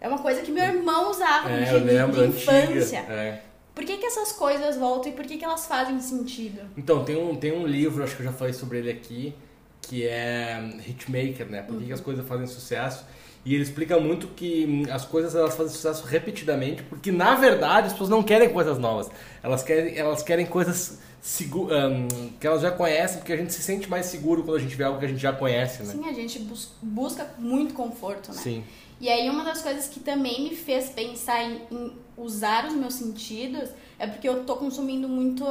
é 0.00 0.08
uma 0.08 0.18
coisa 0.18 0.42
que 0.42 0.50
meu 0.52 0.64
irmão 0.64 1.10
usava 1.10 1.50
É, 1.50 1.64
de- 1.64 1.78
lembro, 1.84 2.22
de 2.22 2.28
infância. 2.36 3.00
antiga. 3.00 3.12
É. 3.12 3.42
Por 3.74 3.84
que, 3.84 3.96
que 3.96 4.06
essas 4.06 4.32
coisas 4.32 4.76
voltam 4.76 5.10
e 5.12 5.14
por 5.14 5.24
que, 5.24 5.36
que 5.38 5.44
elas 5.44 5.66
fazem 5.66 6.00
sentido? 6.00 6.62
Então, 6.76 7.04
tem 7.04 7.16
um, 7.16 7.34
tem 7.36 7.52
um 7.52 7.66
livro, 7.66 8.02
acho 8.04 8.14
que 8.16 8.22
eu 8.22 8.26
já 8.26 8.32
falei 8.32 8.52
sobre 8.52 8.78
ele 8.78 8.90
aqui, 8.90 9.34
que 9.82 10.06
é 10.06 10.60
Hitmaker, 10.86 11.46
né? 11.48 11.62
Por 11.62 11.78
que, 11.78 11.86
que 11.86 11.92
as 11.92 12.00
coisas 12.00 12.26
fazem 12.26 12.46
sucesso. 12.46 13.04
E 13.44 13.54
ele 13.54 13.62
explica 13.62 13.98
muito 13.98 14.28
que 14.28 14.66
hum, 14.88 14.92
as 14.92 15.04
coisas 15.04 15.34
elas 15.34 15.54
fazem 15.54 15.72
sucesso 15.72 16.04
repetidamente, 16.06 16.82
porque 16.82 17.10
na 17.10 17.34
verdade 17.36 17.86
as 17.86 17.92
pessoas 17.92 18.10
não 18.10 18.22
querem 18.22 18.50
coisas 18.50 18.78
novas. 18.78 19.10
Elas 19.42 19.62
querem, 19.62 19.96
elas 19.96 20.22
querem 20.22 20.46
coisas 20.46 20.98
hum, 21.40 22.30
que 22.38 22.46
elas 22.46 22.60
já 22.62 22.70
conhecem, 22.70 23.18
porque 23.18 23.32
a 23.32 23.36
gente 23.36 23.52
se 23.52 23.62
sente 23.62 23.88
mais 23.88 24.06
seguro 24.06 24.42
quando 24.42 24.56
a 24.56 24.60
gente 24.60 24.74
vê 24.76 24.84
algo 24.84 24.98
que 24.98 25.06
a 25.06 25.08
gente 25.08 25.20
já 25.20 25.32
conhece, 25.32 25.82
né? 25.82 25.92
Sim, 25.92 26.08
a 26.08 26.12
gente 26.12 26.38
bus- 26.40 26.72
busca 26.82 27.26
muito 27.38 27.74
conforto, 27.74 28.30
né? 28.30 28.38
Sim. 28.38 28.64
E 29.00 29.08
aí 29.08 29.30
uma 29.30 29.42
das 29.44 29.62
coisas 29.62 29.88
que 29.88 30.00
também 30.00 30.42
me 30.44 30.54
fez 30.54 30.90
pensar 30.90 31.42
em, 31.42 31.62
em 31.70 31.92
usar 32.18 32.66
os 32.66 32.74
meus 32.74 32.94
sentidos 32.94 33.70
é 33.98 34.06
porque 34.06 34.28
eu 34.28 34.44
tô 34.44 34.56
consumindo 34.56 35.08
muito 35.08 35.46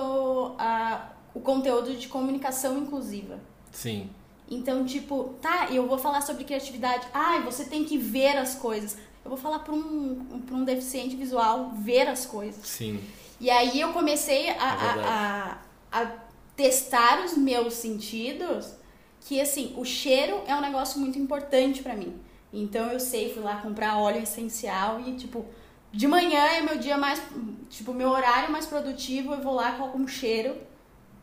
a, 0.59 1.09
o 1.33 1.39
conteúdo 1.39 1.95
de 1.95 2.07
comunicação 2.07 2.77
inclusiva. 2.77 3.39
Sim. 3.71 4.09
Então, 4.49 4.83
tipo, 4.85 5.35
tá, 5.41 5.67
eu 5.71 5.87
vou 5.87 5.97
falar 5.97 6.21
sobre 6.21 6.43
criatividade. 6.43 7.07
Ai, 7.13 7.41
você 7.43 7.65
tem 7.65 7.85
que 7.85 7.97
ver 7.97 8.35
as 8.37 8.55
coisas. 8.55 8.97
Eu 9.23 9.29
vou 9.29 9.37
falar 9.37 9.59
para 9.59 9.73
um, 9.73 10.41
pra 10.45 10.55
um 10.55 10.63
deficiente 10.63 11.15
visual 11.15 11.71
ver 11.75 12.07
as 12.07 12.25
coisas. 12.25 12.65
Sim. 12.65 12.99
E 13.39 13.49
aí 13.49 13.79
eu 13.79 13.93
comecei 13.93 14.49
a, 14.49 14.53
É 14.53 14.57
a, 14.57 15.61
a, 15.91 16.01
a 16.01 16.11
testar 16.55 17.23
os 17.23 17.37
meus 17.37 17.75
sentidos, 17.75 18.73
que 19.21 19.39
assim, 19.39 19.73
o 19.77 19.85
cheiro 19.85 20.41
é 20.47 20.55
um 20.55 20.61
negócio 20.61 20.99
muito 20.99 21.19
importante 21.19 21.83
pra 21.83 21.95
mim. 21.95 22.19
Então 22.51 22.91
eu 22.91 22.99
sei, 22.99 23.31
fui 23.31 23.43
lá 23.43 23.61
comprar 23.61 23.97
óleo 23.97 24.23
essencial 24.23 24.99
e 24.99 25.15
tipo, 25.15 25.45
de 25.91 26.07
manhã 26.07 26.41
é 26.41 26.61
meu 26.61 26.77
dia 26.77 26.97
mais, 26.97 27.21
tipo, 27.69 27.93
meu 27.93 28.09
horário 28.09 28.51
mais 28.51 28.65
produtivo, 28.65 29.33
eu 29.33 29.41
vou 29.41 29.53
lá 29.53 29.73
coloco 29.73 29.97
um 29.97 30.07
cheiro 30.07 30.55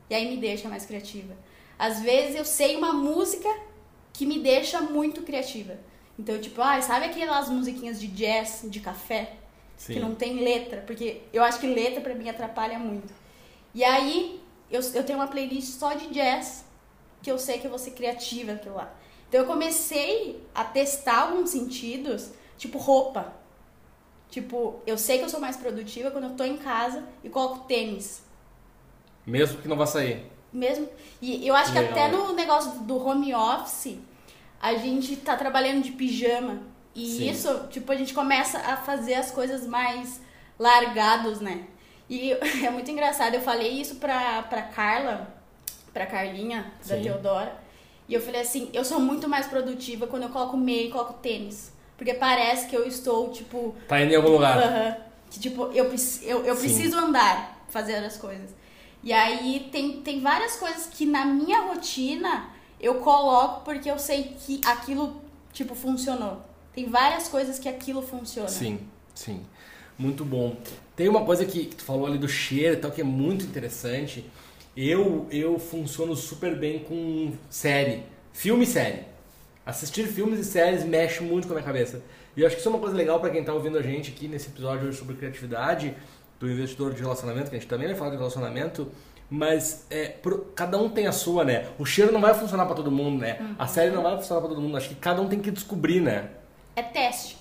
e 0.08 0.14
aí 0.14 0.30
me 0.30 0.36
deixa 0.36 0.68
mais 0.68 0.86
criativa. 0.86 1.34
Às 1.78 2.00
vezes 2.00 2.36
eu 2.36 2.44
sei 2.44 2.76
uma 2.76 2.92
música 2.92 3.48
que 4.12 4.24
me 4.24 4.38
deixa 4.38 4.80
muito 4.80 5.22
criativa. 5.22 5.78
Então, 6.18 6.38
tipo, 6.40 6.62
ah, 6.62 6.80
sabe 6.80 7.06
aquelas 7.06 7.48
musiquinhas 7.48 8.00
de 8.00 8.06
jazz, 8.08 8.62
de 8.64 8.80
café? 8.80 9.36
Sim. 9.76 9.94
que 9.94 10.00
não 10.00 10.14
tem 10.14 10.42
letra, 10.42 10.82
porque 10.86 11.20
eu 11.32 11.42
acho 11.42 11.60
que 11.60 11.66
letra 11.66 12.00
pra 12.00 12.14
mim 12.14 12.28
atrapalha 12.28 12.78
muito. 12.78 13.12
E 13.74 13.84
aí, 13.84 14.40
eu, 14.70 14.80
eu 14.94 15.04
tenho 15.04 15.18
uma 15.18 15.28
playlist 15.28 15.74
só 15.74 15.92
de 15.94 16.08
jazz, 16.08 16.64
que 17.22 17.30
eu 17.30 17.38
sei 17.38 17.58
que 17.58 17.66
eu 17.66 17.70
vou 17.70 17.78
ser 17.78 17.90
criativa 17.90 18.52
aquilo 18.52 18.76
lá. 18.76 18.92
Então 19.28 19.40
eu 19.40 19.46
comecei 19.46 20.42
a 20.54 20.64
testar 20.64 21.22
alguns 21.22 21.50
sentidos, 21.50 22.30
tipo 22.56 22.78
roupa. 22.78 23.34
Tipo, 24.30 24.80
eu 24.86 24.96
sei 24.96 25.18
que 25.18 25.24
eu 25.24 25.28
sou 25.28 25.40
mais 25.40 25.56
produtiva 25.56 26.10
quando 26.10 26.24
eu 26.24 26.36
tô 26.36 26.44
em 26.44 26.56
casa 26.56 27.04
e 27.22 27.28
coloco 27.28 27.66
tênis. 27.66 28.22
Mesmo 29.26 29.60
que 29.60 29.68
não 29.68 29.76
vá 29.76 29.86
sair. 29.86 30.24
Mesmo. 30.56 30.88
E 31.20 31.46
eu 31.46 31.54
acho 31.54 31.70
que 31.72 31.78
Legal. 31.78 31.92
até 31.92 32.08
no 32.16 32.32
negócio 32.32 32.70
do 32.80 32.96
home 32.96 33.34
office, 33.34 33.98
a 34.60 34.74
gente 34.74 35.14
tá 35.16 35.36
trabalhando 35.36 35.82
de 35.82 35.92
pijama. 35.92 36.62
E 36.94 37.06
Sim. 37.06 37.30
isso, 37.30 37.66
tipo, 37.70 37.92
a 37.92 37.94
gente 37.94 38.14
começa 38.14 38.58
a 38.58 38.76
fazer 38.78 39.14
as 39.14 39.30
coisas 39.30 39.66
mais 39.66 40.18
largados, 40.58 41.40
né? 41.40 41.64
E 42.08 42.32
é 42.64 42.70
muito 42.70 42.90
engraçado. 42.90 43.34
Eu 43.34 43.42
falei 43.42 43.70
isso 43.70 43.96
pra, 43.96 44.42
pra 44.44 44.62
Carla, 44.62 45.28
pra 45.92 46.06
Carlinha, 46.06 46.72
da 46.86 46.96
Sim. 46.96 47.02
Teodora. 47.02 47.54
E 48.08 48.14
eu 48.14 48.20
falei 48.22 48.40
assim, 48.40 48.70
eu 48.72 48.84
sou 48.84 48.98
muito 48.98 49.28
mais 49.28 49.46
produtiva 49.46 50.06
quando 50.06 50.22
eu 50.22 50.28
coloco 50.30 50.56
meia 50.56 50.86
e 50.86 50.90
coloco 50.90 51.14
tênis. 51.14 51.70
porque 51.98 52.14
parece 52.14 52.66
que 52.68 52.74
eu 52.76 52.86
estou, 52.86 53.30
tipo. 53.30 53.74
Tá 53.88 54.00
indo 54.00 54.12
em 54.12 54.16
algum 54.16 54.30
lugar. 54.30 54.56
aham, 54.56 54.96
que, 55.30 55.38
tipo, 55.40 55.64
eu, 55.74 55.92
eu, 56.22 56.44
eu 56.46 56.56
preciso 56.56 56.96
andar, 56.96 57.62
fazer 57.68 57.96
as 57.96 58.16
coisas. 58.16 58.55
E 59.06 59.12
aí 59.12 59.68
tem, 59.70 60.00
tem 60.00 60.20
várias 60.20 60.56
coisas 60.56 60.88
que 60.88 61.06
na 61.06 61.24
minha 61.24 61.60
rotina 61.60 62.50
eu 62.80 62.96
coloco 62.96 63.64
porque 63.64 63.88
eu 63.88 64.00
sei 64.00 64.34
que 64.36 64.60
aquilo, 64.66 65.22
tipo, 65.52 65.76
funcionou. 65.76 66.42
Tem 66.74 66.90
várias 66.90 67.28
coisas 67.28 67.56
que 67.56 67.68
aquilo 67.68 68.02
funciona. 68.02 68.48
Sim, 68.48 68.80
sim. 69.14 69.46
Muito 69.96 70.24
bom. 70.24 70.56
Tem 70.96 71.08
uma 71.08 71.24
coisa 71.24 71.44
que 71.44 71.66
tu 71.66 71.84
falou 71.84 72.06
ali 72.06 72.18
do 72.18 72.26
cheiro 72.26 72.74
e 72.74 72.78
tal, 72.78 72.90
que 72.90 73.00
é 73.00 73.04
muito 73.04 73.44
interessante. 73.44 74.28
Eu, 74.76 75.28
eu 75.30 75.56
funciono 75.56 76.16
super 76.16 76.58
bem 76.58 76.80
com 76.80 77.32
série. 77.48 78.02
Filme 78.32 78.64
e 78.64 78.66
série. 78.66 79.04
Assistir 79.64 80.08
filmes 80.08 80.40
e 80.40 80.44
séries 80.44 80.82
mexe 80.84 81.22
muito 81.22 81.46
com 81.46 81.52
a 81.52 81.56
minha 81.58 81.64
cabeça. 81.64 82.02
E 82.36 82.40
eu 82.40 82.46
acho 82.48 82.56
que 82.56 82.60
isso 82.60 82.68
é 82.68 82.72
uma 82.72 82.80
coisa 82.80 82.96
legal 82.96 83.20
pra 83.20 83.30
quem 83.30 83.44
tá 83.44 83.54
ouvindo 83.54 83.78
a 83.78 83.82
gente 83.82 84.10
aqui 84.10 84.26
nesse 84.26 84.48
episódio 84.48 84.92
sobre 84.92 85.14
criatividade 85.14 85.94
do 86.38 86.50
investidor 86.50 86.92
de 86.94 87.00
relacionamento, 87.00 87.50
que 87.50 87.56
a 87.56 87.58
gente 87.58 87.68
também 87.68 87.86
vai 87.88 87.96
falar 87.96 88.10
de 88.10 88.16
relacionamento, 88.16 88.90
mas 89.30 89.86
é, 89.90 90.08
pro- 90.08 90.46
cada 90.54 90.78
um 90.78 90.88
tem 90.88 91.06
a 91.06 91.12
sua, 91.12 91.44
né? 91.44 91.68
O 91.78 91.84
cheiro 91.84 92.12
não 92.12 92.20
vai 92.20 92.34
funcionar 92.34 92.66
pra 92.66 92.74
todo 92.74 92.90
mundo, 92.90 93.18
né? 93.20 93.54
A 93.58 93.66
série 93.66 93.90
não 93.90 94.02
vai 94.02 94.16
funcionar 94.16 94.40
pra 94.40 94.50
todo 94.50 94.60
mundo. 94.60 94.76
Acho 94.76 94.88
que 94.90 94.94
cada 94.94 95.20
um 95.20 95.28
tem 95.28 95.40
que 95.40 95.50
descobrir, 95.50 96.00
né? 96.00 96.30
é 96.76 96.82
teste. 96.82 97.38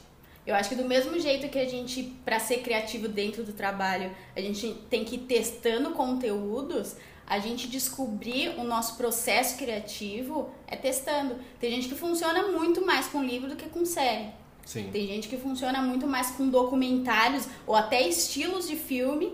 Eu 0.47 0.55
acho 0.55 0.69
que 0.69 0.75
do 0.75 0.85
mesmo 0.85 1.19
jeito 1.19 1.49
que 1.49 1.59
a 1.59 1.67
gente, 1.67 2.03
pra 2.23 2.39
ser 2.39 2.59
criativo 2.59 3.07
dentro 3.09 3.43
do 3.43 3.51
trabalho, 3.51 4.11
a 4.35 4.39
gente 4.39 4.71
tem 4.89 5.03
que 5.03 5.15
ir 5.15 5.19
testando 5.19 5.91
conteúdos, 5.91 6.95
a 7.27 7.39
gente 7.39 7.67
descobrir 7.67 8.49
o 8.57 8.63
nosso 8.63 8.95
processo 8.95 9.57
criativo 9.57 10.49
é 10.67 10.75
testando. 10.75 11.35
Tem 11.59 11.69
gente 11.71 11.89
que 11.89 11.95
funciona 11.95 12.47
muito 12.47 12.85
mais 12.85 13.07
com 13.07 13.23
livro 13.23 13.49
do 13.49 13.55
que 13.55 13.67
com 13.67 13.83
série. 13.85 14.27
Sim. 14.65 14.89
Tem 14.91 15.07
gente 15.07 15.27
que 15.29 15.37
funciona 15.37 15.79
muito 15.81 16.07
mais 16.07 16.31
com 16.31 16.49
documentários 16.49 17.47
ou 17.67 17.75
até 17.75 18.01
estilos 18.01 18.67
de 18.67 18.75
filme 18.75 19.31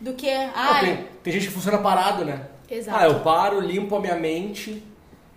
do 0.00 0.12
que. 0.12 0.28
Ah, 0.30 0.78
tem, 0.80 1.08
tem 1.22 1.32
gente 1.32 1.46
que 1.48 1.52
funciona 1.54 1.78
parado, 1.78 2.24
né? 2.24 2.48
Exato. 2.70 2.98
Ah, 2.98 3.06
eu 3.06 3.20
paro, 3.20 3.60
limpo 3.60 3.96
a 3.96 4.00
minha 4.00 4.14
mente 4.16 4.82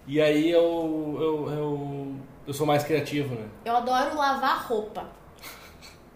e 0.05 0.21
aí 0.21 0.49
eu, 0.51 1.17
eu, 1.19 1.49
eu, 1.51 2.15
eu 2.47 2.53
sou 2.53 2.65
mais 2.67 2.83
criativo, 2.83 3.35
né? 3.35 3.45
eu 3.65 3.75
adoro 3.75 4.15
lavar 4.17 4.65
roupa. 4.67 5.05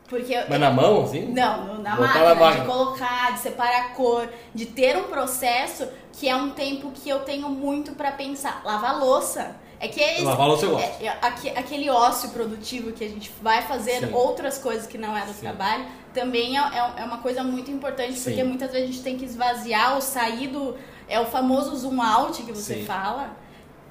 Porque 0.08 0.34
eu- 0.34 0.44
Mas 0.50 0.60
na 0.60 0.70
mão, 0.70 1.04
assim? 1.04 1.28
Não, 1.32 1.78
na 1.82 1.96
Botar 1.96 2.08
máquina, 2.08 2.26
na 2.26 2.36
máquina. 2.36 2.64
de 2.66 2.70
colocar, 2.70 3.32
de 3.34 3.40
separar 3.40 3.86
a 3.86 3.90
cor, 3.90 4.28
de 4.54 4.66
ter 4.66 4.98
um 4.98 5.04
processo 5.04 5.88
que 6.12 6.28
é 6.28 6.36
um 6.36 6.50
tempo 6.50 6.92
que 6.92 7.10
eu 7.10 7.20
tenho 7.22 7.48
muito 7.50 7.94
pra 7.94 8.12
pensar. 8.12 8.62
Lavar 8.66 9.00
louça. 9.00 9.56
É 9.84 9.88
que 9.88 10.00
é 10.00 10.14
esse- 10.14 10.24
Lavar 10.24 10.48
é- 10.80 11.06
é 11.06 11.18
aque- 11.24 11.50
aquele 11.50 11.90
ócio 11.90 12.30
produtivo 12.30 12.92
que 12.92 13.04
a 13.04 13.10
gente 13.10 13.32
vai 13.42 13.64
fazer 13.64 14.00
Sim. 14.06 14.14
outras 14.14 14.60
coisas 14.60 14.86
que 14.86 14.96
não 14.98 15.18
é 15.18 15.26
do 15.26 15.34
Sim. 15.34 15.40
trabalho, 15.42 15.86
também 16.14 16.56
é, 16.56 16.62
é- 16.62 17.02
é 17.02 17.04
uma 17.04 17.18
coisa 17.18 17.44
muito 17.44 17.72
importante, 17.72 18.14
Sim. 18.14 18.26
porque 18.26 18.44
muitas 18.44 18.72
vezes 18.72 18.90
a 18.90 18.92
gente 18.92 19.04
tem 19.04 19.18
que 19.18 19.26
esvaziar 19.26 19.96
ou 19.96 20.02
sair 20.02 20.48
do. 20.50 20.78
É 21.10 21.20
o 21.20 21.26
famoso 21.26 21.76
zoom 21.76 22.00
out 22.02 22.44
que 22.44 22.52
você 22.52 22.84
fala, 22.84 23.36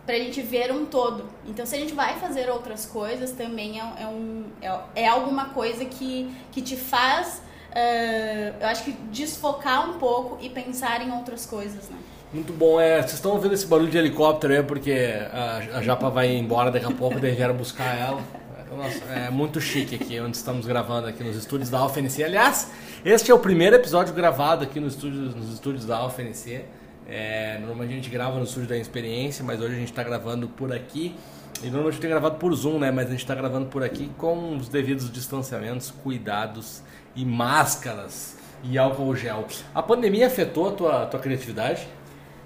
pra 0.06 0.14
gente 0.16 0.40
ver 0.40 0.72
um 0.72 0.86
todo. 0.86 1.28
Então, 1.46 1.66
se 1.66 1.74
a 1.74 1.78
gente 1.78 1.92
vai 1.92 2.18
fazer 2.20 2.48
outras 2.48 2.86
coisas, 2.86 3.32
também 3.32 3.80
é, 3.80 4.02
é 4.02 4.06
um, 4.06 4.44
é, 4.62 5.02
é 5.02 5.08
alguma 5.08 5.46
coisa 5.46 5.84
que, 5.84 6.30
que 6.52 6.62
te 6.62 6.76
faz, 6.76 7.42
ah, 7.72 8.54
eu 8.60 8.66
acho 8.68 8.84
que 8.84 8.92
desfocar 8.92 9.88
um 9.90 9.94
pouco 9.98 10.38
e 10.40 10.48
pensar 10.48 11.02
em 11.02 11.12
outras 11.12 11.44
coisas, 11.46 11.88
né? 11.90 11.98
Muito 12.32 12.52
bom. 12.52 12.80
É, 12.80 12.98
vocês 12.98 13.14
estão 13.14 13.32
ouvindo 13.32 13.54
esse 13.54 13.66
barulho 13.66 13.90
de 13.90 13.98
helicóptero 13.98 14.52
aí 14.52 14.62
porque 14.62 14.92
a, 15.32 15.78
a 15.78 15.82
Japa 15.82 16.08
vai 16.08 16.28
embora 16.36 16.70
daqui 16.70 16.86
a 16.86 16.90
pouco, 16.92 17.18
daí 17.18 17.34
vieram 17.34 17.56
buscar 17.56 17.98
ela. 17.98 18.22
É, 18.56 18.76
nossa, 18.76 19.04
é 19.12 19.30
muito 19.30 19.60
chique 19.60 19.96
aqui, 19.96 20.20
onde 20.20 20.36
estamos 20.36 20.64
gravando 20.64 21.08
aqui 21.08 21.24
nos 21.24 21.36
estúdios 21.36 21.68
da 21.68 21.80
Alfa 21.80 22.00
NC. 22.00 22.22
Aliás, 22.22 22.70
este 23.04 23.32
é 23.32 23.34
o 23.34 23.38
primeiro 23.40 23.74
episódio 23.74 24.14
gravado 24.14 24.62
aqui 24.62 24.78
nos 24.78 24.94
estúdios, 24.94 25.34
nos 25.34 25.52
estúdios 25.52 25.84
da 25.84 25.96
Alfa 25.96 26.22
NC. 26.22 26.64
É, 27.08 27.58
normalmente 27.58 27.92
a 27.92 27.96
gente 27.96 28.10
grava 28.10 28.38
no 28.38 28.44
estúdio 28.44 28.68
da 28.68 28.76
Experiência, 28.76 29.44
mas 29.44 29.60
hoje 29.60 29.74
a 29.74 29.78
gente 29.78 29.90
está 29.90 30.04
gravando 30.04 30.46
por 30.46 30.72
aqui. 30.72 31.16
E 31.64 31.66
normalmente 31.66 31.98
tenho 31.98 32.12
gravado 32.12 32.36
por 32.36 32.54
Zoom, 32.54 32.78
né? 32.78 32.92
Mas 32.92 33.08
a 33.08 33.10
gente 33.10 33.20
está 33.20 33.34
gravando 33.34 33.66
por 33.66 33.82
aqui 33.82 34.08
com 34.16 34.56
os 34.56 34.68
devidos 34.68 35.10
distanciamentos, 35.10 35.90
cuidados 35.90 36.80
e 37.16 37.24
máscaras 37.24 38.36
e 38.62 38.78
álcool 38.78 39.16
gel. 39.16 39.46
A 39.74 39.82
pandemia 39.82 40.28
afetou 40.28 40.68
a 40.68 40.72
tua, 40.72 41.06
tua 41.06 41.18
criatividade? 41.18 41.88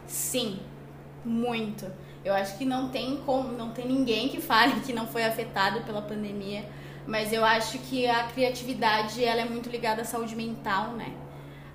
Sim, 0.06 0.58
muito. 1.24 1.90
Eu 2.24 2.32
acho 2.34 2.56
que 2.56 2.64
não 2.64 2.88
tem 2.88 3.16
como, 3.18 3.52
não 3.52 3.70
tem 3.70 3.86
ninguém 3.86 4.28
que 4.28 4.40
fale 4.40 4.80
que 4.80 4.92
não 4.92 5.06
foi 5.06 5.24
afetado 5.24 5.82
pela 5.82 6.00
pandemia, 6.00 6.64
mas 7.06 7.32
eu 7.32 7.44
acho 7.44 7.78
que 7.78 8.06
a 8.06 8.24
criatividade 8.28 9.22
ela 9.22 9.42
é 9.42 9.44
muito 9.44 9.68
ligada 9.68 10.02
à 10.02 10.04
saúde 10.04 10.34
mental, 10.34 10.92
né? 10.92 11.12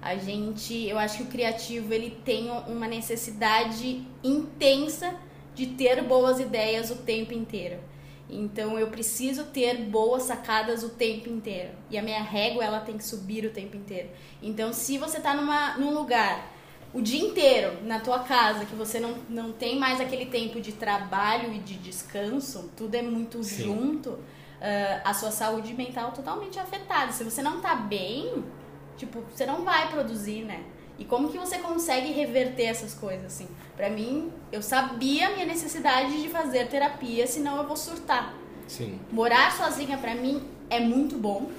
A 0.02 0.16
gente, 0.16 0.88
eu 0.88 0.98
acho 0.98 1.18
que 1.18 1.24
o 1.24 1.28
criativo 1.28 1.94
ele 1.94 2.10
tem 2.24 2.50
uma 2.68 2.88
necessidade 2.88 4.02
intensa 4.24 5.14
de 5.54 5.68
ter 5.68 6.02
boas 6.04 6.40
ideias 6.40 6.90
o 6.90 6.96
tempo 6.96 7.34
inteiro. 7.34 7.78
Então 8.30 8.80
eu 8.80 8.88
preciso 8.88 9.46
ter 9.46 9.76
boas 9.86 10.24
sacadas 10.24 10.84
o 10.84 10.90
tempo 10.90 11.30
inteiro. 11.30 11.72
E 11.90 11.98
a 11.98 12.02
minha 12.02 12.22
régua 12.22 12.64
ela 12.64 12.80
tem 12.80 12.98
que 12.98 13.04
subir 13.04 13.46
o 13.46 13.50
tempo 13.50 13.76
inteiro. 13.76 14.10
Então 14.42 14.72
se 14.72 14.98
você 14.98 15.20
tá 15.20 15.34
numa, 15.34 15.78
num 15.78 15.94
lugar 15.94 16.59
o 16.94 17.02
dia 17.02 17.22
inteiro 17.24 17.84
na 17.84 18.00
tua 18.00 18.20
casa, 18.20 18.66
que 18.66 18.76
você 18.76 19.00
não, 19.00 19.16
não 19.30 19.52
tem 19.52 19.78
mais 19.78 20.02
aquele 20.02 20.26
tempo 20.26 20.60
de 20.60 20.72
trabalho 20.72 21.54
e 21.54 21.60
de 21.60 21.76
descanso, 21.76 22.72
tudo 22.76 22.96
é 22.96 23.02
muito 23.02 23.44
Sim. 23.44 23.64
junto, 23.64 24.18
ah, 24.62 25.02
a 25.06 25.14
sua 25.14 25.32
saúde 25.32 25.74
mental 25.74 26.12
totalmente 26.12 26.60
afetada. 26.60 27.12
Se 27.12 27.24
você 27.24 27.42
não 27.42 27.62
tá 27.62 27.76
bem, 27.76 28.44
tipo, 28.98 29.22
você 29.34 29.46
não 29.46 29.64
vai 29.64 29.90
produzir, 29.90 30.44
né? 30.44 30.64
E 30.98 31.06
como 31.06 31.30
que 31.30 31.38
você 31.38 31.60
consegue 31.60 32.12
reverter 32.12 32.66
essas 32.66 32.94
coisas, 32.94 33.26
assim? 33.28 33.48
Pra 33.78 33.90
mim, 33.90 34.34
eu 34.52 34.62
sabia 34.62 35.28
a 35.30 35.32
minha 35.32 35.46
necessidade 35.46 36.22
de 36.22 36.28
fazer 36.28 36.68
terapia, 36.68 37.26
senão 37.26 37.56
eu 37.58 37.66
vou 37.68 37.78
surtar. 37.78 38.34
Sim, 38.68 39.00
Morar 39.12 39.56
sozinha 39.56 39.98
pra 39.98 40.14
mim 40.14 40.44
é 40.70 40.80
muito 40.80 41.18
bom, 41.18 41.50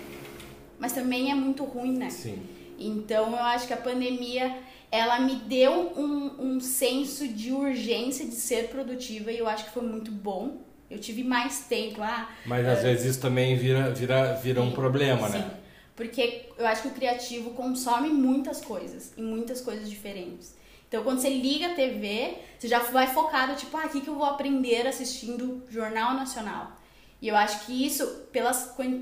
mas 0.78 0.92
também 0.92 1.30
é 1.30 1.34
muito 1.34 1.64
ruim, 1.64 1.96
né? 1.96 2.10
sim. 2.10 2.42
Então 2.78 3.30
eu 3.32 3.42
acho 3.42 3.66
que 3.66 3.74
a 3.74 3.76
pandemia 3.76 4.56
ela 4.90 5.20
me 5.20 5.36
deu 5.36 5.92
um, 5.96 6.54
um 6.54 6.60
senso 6.60 7.28
de 7.28 7.52
urgência 7.52 8.26
de 8.26 8.34
ser 8.34 8.68
produtiva 8.68 9.30
e 9.30 9.38
eu 9.38 9.48
acho 9.48 9.64
que 9.64 9.70
foi 9.70 9.82
muito 9.82 10.10
bom. 10.10 10.58
Eu 10.90 10.98
tive 10.98 11.22
mais 11.22 11.60
tempo. 11.60 12.02
Ah, 12.02 12.28
Mas 12.44 12.66
às 12.66 12.82
vezes 12.82 13.06
isso 13.06 13.20
também 13.20 13.56
vira, 13.56 13.92
vira, 13.92 14.34
vira 14.34 14.60
um 14.60 14.72
problema, 14.72 15.28
sim. 15.28 15.38
né? 15.38 15.50
Porque 15.94 16.46
eu 16.58 16.66
acho 16.66 16.82
que 16.82 16.88
o 16.88 16.92
criativo 16.92 17.50
consome 17.50 18.08
muitas 18.08 18.60
coisas 18.60 19.12
e 19.16 19.22
muitas 19.22 19.60
coisas 19.60 19.88
diferentes. 19.88 20.56
Então, 20.88 21.04
quando 21.04 21.20
você 21.20 21.30
liga 21.30 21.68
a 21.68 21.74
TV, 21.74 22.38
você 22.58 22.66
já 22.66 22.80
vai 22.80 23.06
focado, 23.06 23.54
tipo, 23.54 23.76
ah, 23.76 23.86
o 23.86 23.88
que, 23.90 24.00
que 24.00 24.08
eu 24.08 24.16
vou 24.16 24.24
aprender 24.24 24.88
assistindo 24.88 25.62
Jornal 25.70 26.14
Nacional? 26.14 26.72
E 27.22 27.28
eu 27.28 27.36
acho 27.36 27.66
que 27.66 27.86
isso, 27.86 28.04
pela 28.32 28.50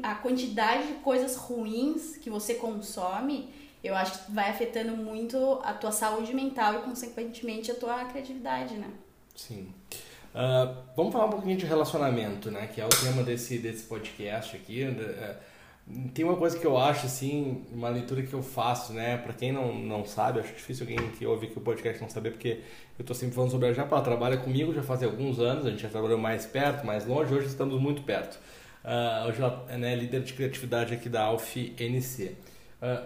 a 0.02 0.14
quantidade 0.16 0.88
de 0.88 0.92
coisas 0.94 1.36
ruins 1.36 2.18
que 2.18 2.28
você 2.28 2.54
consome, 2.54 3.48
eu 3.82 3.94
acho 3.94 4.24
que 4.26 4.32
vai 4.32 4.50
afetando 4.50 4.96
muito 4.96 5.60
a 5.62 5.72
tua 5.72 5.92
saúde 5.92 6.34
mental 6.34 6.74
e, 6.74 6.82
consequentemente, 6.82 7.70
a 7.70 7.74
tua 7.74 8.04
criatividade, 8.06 8.74
né? 8.74 8.90
Sim. 9.34 9.72
Ah, 10.34 10.74
vamos 10.96 11.12
falar 11.12 11.26
um 11.26 11.30
pouquinho 11.30 11.56
de 11.56 11.66
relacionamento, 11.66 12.50
né? 12.50 12.66
Que 12.68 12.80
é 12.80 12.84
o 12.86 12.88
tema 12.88 13.22
desse, 13.22 13.58
desse 13.58 13.84
podcast 13.84 14.56
aqui. 14.56 14.82
Eh, 14.84 15.36
Tem 16.12 16.24
uma 16.24 16.36
coisa 16.36 16.58
que 16.58 16.66
eu 16.66 16.76
acho, 16.76 17.06
assim, 17.06 17.64
uma 17.72 17.88
leitura 17.88 18.22
que 18.22 18.34
eu 18.34 18.42
faço, 18.42 18.92
né? 18.92 19.16
Pra 19.16 19.32
quem 19.32 19.52
não, 19.52 19.74
não 19.74 20.04
sabe, 20.04 20.40
acho 20.40 20.52
difícil 20.54 20.86
alguém 20.86 21.10
que 21.12 21.24
ouve 21.26 21.46
aqui 21.46 21.56
o 21.58 21.62
podcast 21.62 22.00
não 22.02 22.10
saber, 22.10 22.32
porque 22.32 22.60
eu 22.98 23.04
tô 23.04 23.14
sempre 23.14 23.34
falando 23.34 23.50
sobre 23.50 23.68
a 23.68 23.72
Japa, 23.72 23.96
ela 23.96 24.04
trabalha 24.04 24.36
comigo 24.36 24.74
já 24.74 24.82
faz 24.82 25.02
alguns 25.02 25.38
anos, 25.40 25.64
a 25.66 25.70
gente 25.70 25.82
já 25.82 25.88
trabalhou 25.88 26.18
mais 26.18 26.44
perto, 26.46 26.84
mais 26.86 27.06
longe, 27.06 27.32
hoje 27.34 27.46
estamos 27.46 27.80
muito 27.80 28.02
perto. 28.02 28.38
Ah, 28.84 29.24
hoje 29.28 29.40
ela 29.40 29.64
é 29.68 29.76
né, 29.78 29.94
líder 29.96 30.22
de 30.22 30.34
criatividade 30.34 30.92
aqui 30.94 31.08
da 31.08 31.22
Alf 31.22 31.56
NC. 31.56 32.36
Ah, 32.82 33.02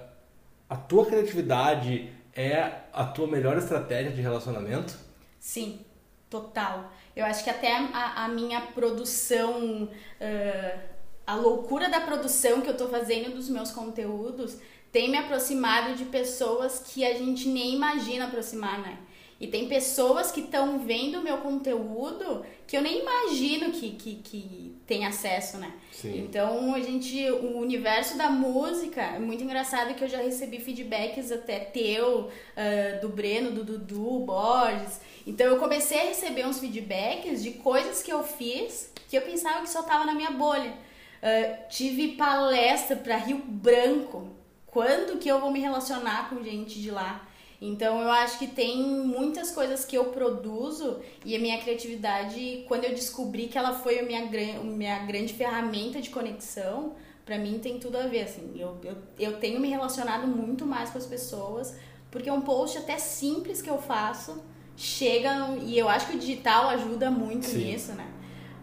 a 0.73 0.77
tua 0.77 1.05
criatividade 1.05 2.11
é 2.35 2.81
a 2.95 3.05
tua 3.05 3.27
melhor 3.27 3.59
estratégia 3.59 4.11
de 4.11 4.23
relacionamento? 4.23 4.97
Sim, 5.39 5.85
total. 6.31 6.91
Eu 7.15 7.27
acho 7.27 7.45
que 7.45 7.51
até 7.51 7.77
a, 7.77 8.25
a 8.25 8.29
minha 8.29 8.59
produção, 8.59 9.87
ah, 10.19 10.79
a 11.27 11.35
loucura 11.35 11.91
da 11.91 12.01
produção 12.01 12.63
que 12.63 12.71
eu 12.71 12.77
tô 12.77 12.89
fazendo 12.89 13.35
dos 13.35 13.51
meus 13.51 13.71
conteúdos 13.71 14.57
tem 14.91 15.11
me 15.11 15.19
aproximado 15.19 15.95
de 15.95 16.07
pessoas 16.07 16.79
que 16.79 17.05
a 17.05 17.13
gente 17.19 17.49
nem 17.49 17.75
imagina 17.75 18.25
aproximar, 18.25 18.81
né? 18.81 18.97
E 19.43 19.49
tem 19.49 19.67
pessoas 19.67 20.31
que 20.31 20.41
estão 20.41 20.79
vendo 20.79 21.19
o 21.19 21.23
meu 21.23 21.39
conteúdo 21.39 22.47
que 22.65 22.77
eu 22.77 22.81
nem 22.81 23.01
imagino 23.01 23.73
que, 23.73 23.91
que, 23.91 24.15
que 24.23 24.77
tem 24.87 25.05
acesso, 25.05 25.59
né? 25.59 25.73
Sim. 25.91 26.21
Então 26.21 26.73
a 26.73 26.81
gente, 26.81 27.29
o 27.29 27.59
universo 27.59 28.17
da 28.17 28.31
música 28.31 29.03
é 29.03 29.19
muito 29.19 29.43
engraçado 29.43 29.95
que 29.95 30.05
eu 30.05 30.09
já 30.09 30.19
recebi 30.19 30.61
feedbacks 30.61 31.33
até 31.33 31.59
teu, 31.59 32.31
ah, 32.57 33.01
do 33.01 33.09
Breno, 33.09 33.51
do 33.51 33.65
Dudu, 33.65 34.21
Borges. 34.21 35.01
Então 35.27 35.49
eu 35.49 35.59
comecei 35.59 35.99
a 35.99 36.05
receber 36.05 36.47
uns 36.47 36.61
feedbacks 36.61 37.43
de 37.43 37.51
coisas 37.51 38.01
que 38.01 38.13
eu 38.13 38.23
fiz 38.23 38.93
que 39.13 39.19
eu 39.19 39.23
pensava 39.23 39.61
que 39.61 39.69
só 39.69 39.83
tava 39.83 40.07
na 40.07 40.15
minha 40.15 40.31
bolha. 40.31 40.71
Uh, 40.71 41.69
tive 41.69 42.13
palestra 42.17 42.97
para 42.97 43.19
Rio 43.19 43.43
Branco. 43.45 44.31
Quando 44.67 45.19
que 45.19 45.29
eu 45.29 45.39
vou 45.39 45.51
me 45.51 45.61
relacionar 45.61 46.31
com 46.31 46.43
gente 46.43 46.81
de 46.81 46.91
lá? 46.91 47.29
Então 47.65 48.03
eu 48.03 48.11
acho 48.11 48.41
que 48.41 48.49
tem 48.49 48.83
muitas 48.83 49.53
coisas 49.53 49.85
que 49.85 49.97
eu 49.97 50.07
produzo 50.07 50.99
e 51.25 51.37
a 51.37 51.39
minha 51.39 51.61
criatividade, 51.61 52.65
quando 52.67 52.83
eu 52.83 52.91
descobri 52.91 53.47
que 53.47 53.57
ela 53.57 53.73
foi 53.73 54.01
a 54.01 54.03
minha, 54.03 54.29
minha 54.65 54.99
grande 55.07 55.33
ferramenta 55.33 56.01
de 56.01 56.11
conexão, 56.11 56.97
para 57.25 57.39
mim 57.39 57.61
tem 57.61 57.79
tudo 57.79 57.99
a 57.99 58.09
ver. 58.09 58.25
Assim, 58.25 58.51
eu, 58.57 58.77
eu, 58.83 58.97
eu 59.17 59.39
tenho 59.39 59.61
me 59.61 59.69
relacionado 59.69 60.27
muito 60.27 60.67
mais 60.67 60.91
com 60.91 60.99
as 60.99 61.07
pessoas, 61.07 61.77
porque 62.11 62.29
um 62.29 62.41
post 62.41 62.79
até 62.79 62.99
simples 62.99 63.63
que 63.63 63.71
eu 63.71 63.79
faço 63.79 64.43
chega 64.77 65.55
e 65.63 65.79
eu 65.79 65.89
acho 65.89 66.09
que 66.09 66.17
o 66.17 66.19
digital 66.19 66.69
ajuda 66.71 67.13
muito 67.13 67.47
Sim. 67.47 67.59
nisso, 67.59 67.93
né? 67.93 68.11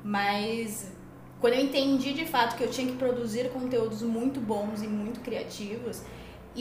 Mas 0.04 0.92
quando 1.40 1.54
eu 1.54 1.62
entendi 1.62 2.12
de 2.12 2.26
fato 2.26 2.58
que 2.58 2.64
eu 2.66 2.70
tinha 2.70 2.86
que 2.86 2.98
produzir 2.98 3.50
conteúdos 3.50 4.02
muito 4.02 4.42
bons 4.42 4.84
e 4.84 4.88
muito 4.88 5.22
criativos, 5.22 6.02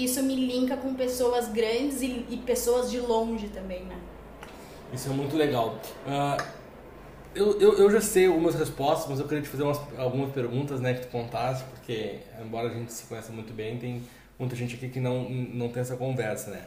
isso 0.04 0.22
me 0.22 0.34
linka 0.34 0.76
com 0.76 0.94
pessoas 0.94 1.48
grandes 1.48 2.02
e, 2.02 2.24
e 2.28 2.42
pessoas 2.44 2.90
de 2.90 2.98
longe 3.00 3.48
também, 3.48 3.84
né? 3.84 3.96
Isso 4.92 5.10
é 5.10 5.12
muito 5.12 5.36
legal. 5.36 5.78
Uh, 6.06 6.42
eu, 7.34 7.60
eu, 7.60 7.78
eu, 7.78 7.90
já 7.90 8.00
sei 8.00 8.26
algumas 8.26 8.54
respostas, 8.54 9.08
mas 9.08 9.20
eu 9.20 9.26
queria 9.26 9.42
te 9.42 9.48
fazer 9.48 9.62
umas, 9.62 9.80
algumas 9.98 10.32
perguntas, 10.32 10.80
né, 10.80 10.94
que 10.94 11.06
tu 11.06 11.08
contasse, 11.08 11.62
porque 11.64 12.20
embora 12.40 12.68
a 12.68 12.72
gente 12.72 12.92
se 12.92 13.06
conheça 13.06 13.30
muito 13.32 13.52
bem, 13.52 13.78
tem 13.78 14.02
muita 14.38 14.56
gente 14.56 14.74
aqui 14.74 14.88
que 14.88 15.00
não, 15.00 15.28
não 15.28 15.68
tem 15.68 15.82
essa 15.82 15.96
conversa, 15.96 16.50
né? 16.50 16.66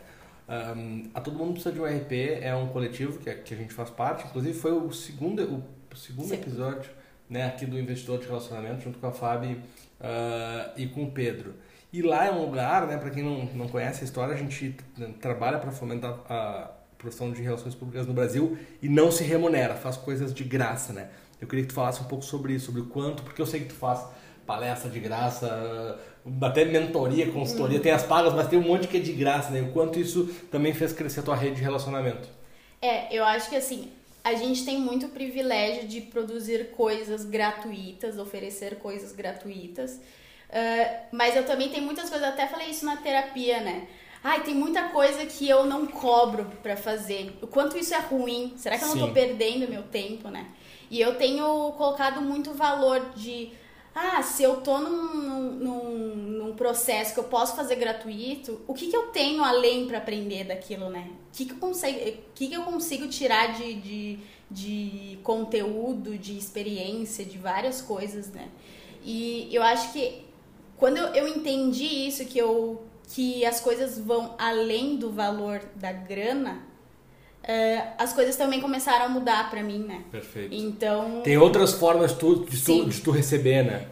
Um, 0.76 1.10
a 1.14 1.22
Todo 1.22 1.38
Mundo 1.38 1.54
Precisa 1.54 1.74
de 1.74 1.80
um 1.80 1.86
RP 1.86 2.40
é 2.42 2.54
um 2.54 2.68
coletivo 2.68 3.18
que, 3.20 3.34
que 3.34 3.54
a 3.54 3.58
gente 3.58 3.74
faz 3.74 3.90
parte, 3.90 4.26
inclusive 4.26 4.58
foi 4.58 4.74
o 4.74 4.92
segundo, 4.92 5.64
o 5.92 5.96
segundo 5.96 6.34
episódio 6.34 6.92
né, 7.30 7.46
aqui 7.46 7.66
do 7.66 7.80
Investidor 7.80 8.20
de 8.20 8.28
Relacionamento, 8.28 8.84
junto 8.84 9.00
com 9.00 9.08
a 9.08 9.12
Fábio 9.14 9.58
uh, 9.58 10.72
e 10.76 10.88
com 10.88 11.04
o 11.04 11.12
Pedro. 11.12 11.54
E 11.94 12.02
lá 12.02 12.26
é 12.26 12.32
um 12.32 12.46
lugar, 12.46 12.88
né, 12.88 12.98
para 12.98 13.10
quem 13.10 13.22
não, 13.22 13.46
não 13.54 13.68
conhece 13.68 14.02
a 14.02 14.06
história, 14.06 14.34
a 14.34 14.38
gente 14.38 14.76
trabalha 15.20 15.60
para 15.60 15.72
fomentar 15.72 16.20
a 16.30 16.72
profissão 16.98 17.32
de 17.32 17.42
relações 17.42 17.76
públicas 17.76 18.08
no 18.08 18.14
Brasil 18.14 18.58
e 18.82 18.88
não 18.88 19.12
se 19.12 19.24
remunera, 19.24 19.76
faz 19.76 19.98
coisas 19.98 20.34
de 20.34 20.44
graça, 20.44 20.94
né? 20.94 21.10
Eu 21.42 21.48
queria 21.48 21.64
que 21.66 21.70
tu 21.70 21.76
falasse 21.76 22.00
um 22.02 22.06
pouco 22.06 22.24
sobre 22.24 22.54
isso, 22.54 22.68
sobre 22.68 22.82
o 22.82 22.86
quanto, 22.86 23.24
porque 23.24 23.42
eu 23.42 23.46
sei 23.46 23.62
que 23.62 23.68
tu 23.68 23.74
faz 23.74 24.06
palestra 24.46 24.90
de 24.90 25.00
graça, 25.00 26.00
até 26.42 26.64
mentoria, 26.64 27.32
consultoria, 27.32 27.78
uhum. 27.78 27.84
tem 27.84 27.92
as 27.92 28.04
pagas, 28.04 28.34
mas 28.34 28.48
tem 28.48 28.60
um 28.60 28.68
monte 28.68 28.88
que 28.88 28.98
é 28.98 29.00
de 29.00 29.12
graça, 29.12 29.50
né? 29.50 29.62
O 29.62 29.72
quanto 29.72 30.00
isso 30.00 30.28
também 30.52 30.74
fez 30.74 30.94
crescer 30.94 31.22
a 31.22 31.24
tua 31.24 31.36
rede 31.36 31.56
de 31.56 31.62
relacionamento. 31.62 32.30
É, 32.82 33.16
eu 33.16 33.26
acho 33.26 33.50
que 33.50 33.56
assim, 33.56 33.90
a 34.24 34.36
gente 34.36 34.64
tem 34.64 34.80
muito 34.80 35.08
privilégio 35.10 35.88
de 35.88 36.02
produzir 36.02 36.72
coisas 36.72 37.26
gratuitas, 37.26 38.18
oferecer 38.18 38.76
coisas 38.76 39.12
gratuitas. 39.12 40.00
Uh, 40.52 41.06
mas 41.14 41.36
eu 41.36 41.46
também 41.46 41.70
tenho 41.70 41.86
muitas 41.86 42.10
coisas, 42.10 42.28
até 42.28 42.46
falei 42.46 42.70
isso 42.70 42.86
na 42.86 42.98
terapia, 42.98 43.62
né? 43.62 43.88
Ai, 44.24 44.44
tem 44.44 44.54
muita 44.54 44.90
coisa 44.90 45.26
que 45.26 45.50
eu 45.50 45.66
não 45.66 45.88
cobro 45.88 46.46
para 46.62 46.76
fazer. 46.76 47.38
O 47.42 47.48
quanto 47.48 47.78
isso 47.78 47.94
é 47.96 48.00
ruim? 48.00 48.54
Será 48.58 48.78
que 48.78 48.84
eu 48.84 48.90
não 48.90 49.08
tô 49.08 49.14
perdendo 49.14 49.70
meu 49.70 49.84
tempo, 49.84 50.28
né? 50.28 50.46
E 50.92 51.00
eu 51.00 51.16
tenho 51.16 51.72
colocado 51.72 52.22
muito 52.22 52.54
valor 52.54 53.14
de 53.16 53.52
ah, 53.96 54.22
se 54.22 54.44
eu 54.44 54.58
tô 54.58 54.80
num, 54.80 55.52
num, 55.52 56.16
num, 56.16 56.56
processo 56.56 57.14
que 57.14 57.20
eu 57.20 57.26
posso 57.26 57.56
fazer 57.56 57.76
gratuito, 57.76 58.62
o 58.68 58.74
que, 58.74 58.88
que 58.88 58.96
eu 58.96 59.08
tenho 59.08 59.44
além 59.44 59.88
para 59.88 59.98
aprender 59.98 60.46
daquilo, 60.46 60.90
né? 60.90 61.10
O 61.30 61.36
que, 61.36 61.46
que, 61.46 61.52
eu, 61.54 61.58
consigo, 61.58 62.00
que, 62.36 62.48
que 62.48 62.54
eu 62.54 62.64
consigo 62.64 63.08
tirar 63.08 63.54
de, 63.54 63.74
de, 63.76 64.20
de 64.50 65.20
conteúdo, 65.24 66.18
de 66.18 66.38
experiência, 66.38 67.26
de 67.26 67.38
várias 67.38 67.82
coisas, 67.82 68.30
né? 68.30 68.50
E 69.04 69.50
eu 69.52 69.64
acho 69.64 69.92
que 69.92 70.24
quando 70.82 70.98
eu, 70.98 71.10
eu 71.14 71.28
entendi 71.28 72.08
isso, 72.08 72.26
que, 72.26 72.40
eu, 72.40 72.82
que 73.14 73.46
as 73.46 73.60
coisas 73.60 74.00
vão 74.00 74.34
além 74.40 74.96
do 74.96 75.12
valor 75.12 75.62
da 75.76 75.92
grana, 75.92 76.72
Uh, 77.42 77.94
as 77.98 78.14
coisas 78.14 78.36
também 78.36 78.62
começaram 78.62 79.06
a 79.06 79.10
mudar 79.10 79.50
para 79.50 79.64
mim, 79.64 79.80
né? 79.80 80.04
Perfeito. 80.12 80.54
Então. 80.54 81.22
Tem 81.24 81.40
outras 81.40 81.74
formas 81.74 82.14
tu, 82.14 82.46
de, 82.46 82.64
tu, 82.64 82.86
de 82.86 83.02
tu 83.02 83.10
receber, 83.10 83.64
né? 83.64 83.88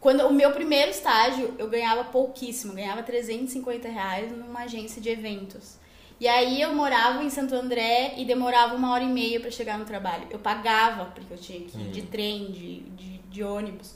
Quando 0.00 0.26
o 0.26 0.32
meu 0.32 0.52
primeiro 0.52 0.90
estágio, 0.90 1.54
eu 1.58 1.68
ganhava 1.68 2.04
pouquíssimo, 2.04 2.72
ganhava 2.72 3.02
350 3.02 3.90
reais 3.90 4.32
numa 4.32 4.60
agência 4.60 5.02
de 5.02 5.10
eventos. 5.10 5.76
E 6.18 6.26
aí 6.26 6.62
eu 6.62 6.74
morava 6.74 7.22
em 7.22 7.28
Santo 7.28 7.54
André 7.54 8.14
e 8.16 8.24
demorava 8.24 8.74
uma 8.74 8.90
hora 8.90 9.04
e 9.04 9.08
meia 9.08 9.38
para 9.38 9.50
chegar 9.50 9.78
no 9.78 9.84
trabalho. 9.84 10.26
Eu 10.30 10.38
pagava, 10.38 11.12
porque 11.14 11.34
eu 11.34 11.38
tinha 11.38 11.60
que 11.60 11.78
ir 11.78 11.90
de 11.90 12.00
trem, 12.00 12.50
de, 12.50 12.80
de, 12.80 13.18
de 13.18 13.42
ônibus. 13.44 13.94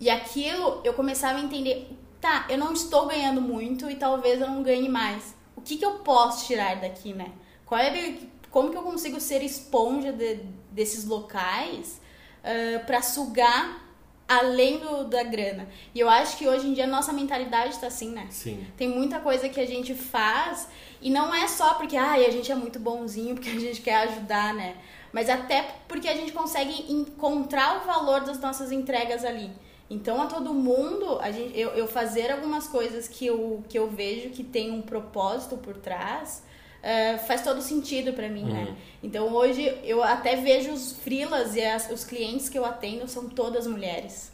E 0.00 0.08
aquilo 0.08 0.80
eu 0.84 0.94
começava 0.94 1.38
a 1.38 1.42
entender, 1.42 1.90
tá, 2.20 2.46
eu 2.48 2.58
não 2.58 2.72
estou 2.72 3.06
ganhando 3.06 3.40
muito 3.40 3.90
e 3.90 3.96
talvez 3.96 4.40
eu 4.40 4.46
não 4.46 4.62
ganhe 4.62 4.88
mais. 4.88 5.34
O 5.56 5.60
que, 5.60 5.76
que 5.76 5.84
eu 5.84 5.98
posso 5.98 6.46
tirar 6.46 6.76
daqui, 6.76 7.12
né? 7.12 7.32
Qual 7.66 7.80
é, 7.80 8.14
como 8.50 8.70
que 8.70 8.76
eu 8.76 8.82
consigo 8.82 9.20
ser 9.20 9.42
esponja 9.42 10.12
de, 10.12 10.40
desses 10.70 11.04
locais 11.04 12.00
uh, 12.42 12.86
para 12.86 13.02
sugar 13.02 13.88
além 14.28 14.78
do, 14.78 15.04
da 15.04 15.22
grana. 15.22 15.66
E 15.94 15.98
eu 15.98 16.08
acho 16.08 16.36
que 16.36 16.46
hoje 16.46 16.66
em 16.66 16.74
dia 16.74 16.84
a 16.84 16.86
nossa 16.86 17.14
mentalidade 17.14 17.70
está 17.70 17.86
assim, 17.86 18.10
né? 18.10 18.26
Sim. 18.28 18.66
Tem 18.76 18.86
muita 18.86 19.18
coisa 19.20 19.48
que 19.48 19.58
a 19.58 19.66
gente 19.66 19.94
faz 19.94 20.68
e 21.00 21.10
não 21.10 21.34
é 21.34 21.48
só 21.48 21.74
porque 21.74 21.96
ai, 21.96 22.26
a 22.26 22.30
gente 22.30 22.52
é 22.52 22.54
muito 22.54 22.78
bonzinho, 22.78 23.34
porque 23.34 23.48
a 23.48 23.58
gente 23.58 23.80
quer 23.80 23.96
ajudar, 24.08 24.52
né? 24.52 24.76
Mas 25.12 25.30
até 25.30 25.76
porque 25.88 26.06
a 26.06 26.14
gente 26.14 26.32
consegue 26.32 26.92
encontrar 26.92 27.78
o 27.78 27.86
valor 27.86 28.20
das 28.20 28.38
nossas 28.38 28.70
entregas 28.70 29.24
ali. 29.24 29.50
Então, 29.90 30.20
a 30.20 30.26
todo 30.26 30.52
mundo, 30.52 31.18
a 31.20 31.30
gente, 31.30 31.58
eu, 31.58 31.70
eu 31.70 31.86
fazer 31.86 32.30
algumas 32.30 32.68
coisas 32.68 33.08
que 33.08 33.26
eu, 33.26 33.62
que 33.68 33.78
eu 33.78 33.88
vejo 33.88 34.30
que 34.30 34.44
tem 34.44 34.70
um 34.70 34.82
propósito 34.82 35.56
por 35.56 35.76
trás, 35.76 36.46
Uh, 36.78 37.18
faz 37.26 37.42
todo 37.42 37.60
sentido 37.60 38.12
para 38.12 38.28
mim, 38.28 38.44
né? 38.44 38.60
uhum. 38.60 38.64
né? 38.66 38.76
Então 39.02 39.34
hoje 39.34 39.76
eu 39.82 40.00
até 40.00 40.36
vejo 40.36 40.72
os 40.72 40.92
frilas 40.92 41.56
e 41.56 41.60
as, 41.60 41.90
os 41.90 42.04
clientes 42.04 42.48
que 42.48 42.56
eu 42.56 42.64
atendo 42.64 43.08
são 43.08 43.28
todas 43.28 43.66
mulheres. 43.66 44.30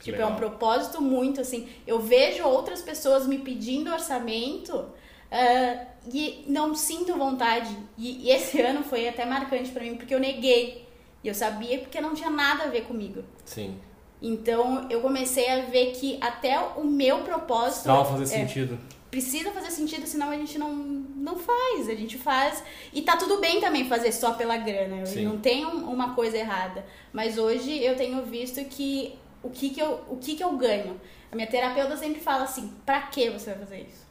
Tipo, 0.00 0.12
Legal. 0.12 0.30
é 0.30 0.32
um 0.32 0.36
propósito 0.36 1.02
muito 1.02 1.40
assim. 1.40 1.68
Eu 1.86 1.98
vejo 1.98 2.44
outras 2.44 2.80
pessoas 2.80 3.26
me 3.26 3.38
pedindo 3.38 3.92
orçamento 3.92 4.72
uh, 4.76 5.86
e 6.12 6.44
não 6.46 6.74
sinto 6.74 7.16
vontade. 7.16 7.76
E, 7.98 8.26
e 8.26 8.30
esse 8.30 8.60
ano 8.62 8.82
foi 8.82 9.08
até 9.08 9.26
marcante 9.26 9.70
para 9.70 9.82
mim 9.82 9.96
porque 9.96 10.14
eu 10.14 10.20
neguei. 10.20 10.86
E 11.22 11.28
eu 11.28 11.34
sabia 11.34 11.78
porque 11.78 12.00
não 12.00 12.14
tinha 12.14 12.30
nada 12.30 12.64
a 12.64 12.68
ver 12.68 12.84
comigo. 12.84 13.22
Sim. 13.44 13.76
Então 14.22 14.86
eu 14.90 15.00
comecei 15.00 15.48
a 15.48 15.66
ver 15.66 15.92
que 15.92 16.18
até 16.20 16.58
o 16.58 16.84
meu 16.84 17.20
propósito. 17.20 17.88
Não 17.88 18.04
fazer 18.04 18.24
é, 18.24 18.26
sentido 18.26 18.78
precisa 19.10 19.50
fazer 19.50 19.70
sentido, 19.70 20.06
senão 20.06 20.30
a 20.30 20.36
gente 20.36 20.56
não, 20.56 20.72
não 20.72 21.36
faz. 21.36 21.88
A 21.88 21.94
gente 21.94 22.16
faz. 22.16 22.62
E 22.92 23.02
tá 23.02 23.16
tudo 23.16 23.40
bem 23.40 23.60
também 23.60 23.88
fazer 23.88 24.12
só 24.12 24.34
pela 24.34 24.56
grana. 24.56 25.04
Sim. 25.04 25.24
Não 25.24 25.38
tem 25.38 25.66
um, 25.66 25.90
uma 25.90 26.14
coisa 26.14 26.38
errada. 26.38 26.86
Mas 27.12 27.36
hoje 27.36 27.82
eu 27.82 27.96
tenho 27.96 28.24
visto 28.24 28.64
que 28.66 29.18
o 29.42 29.50
que, 29.50 29.70
que, 29.70 29.80
eu, 29.80 30.04
o 30.08 30.16
que, 30.16 30.36
que 30.36 30.44
eu 30.44 30.56
ganho. 30.56 31.00
A 31.30 31.36
minha 31.36 31.48
terapeuta 31.48 31.96
sempre 31.96 32.20
fala 32.20 32.44
assim: 32.44 32.72
pra 32.86 33.02
que 33.02 33.28
você 33.30 33.50
vai 33.50 33.58
fazer 33.58 33.80
isso? 33.82 34.06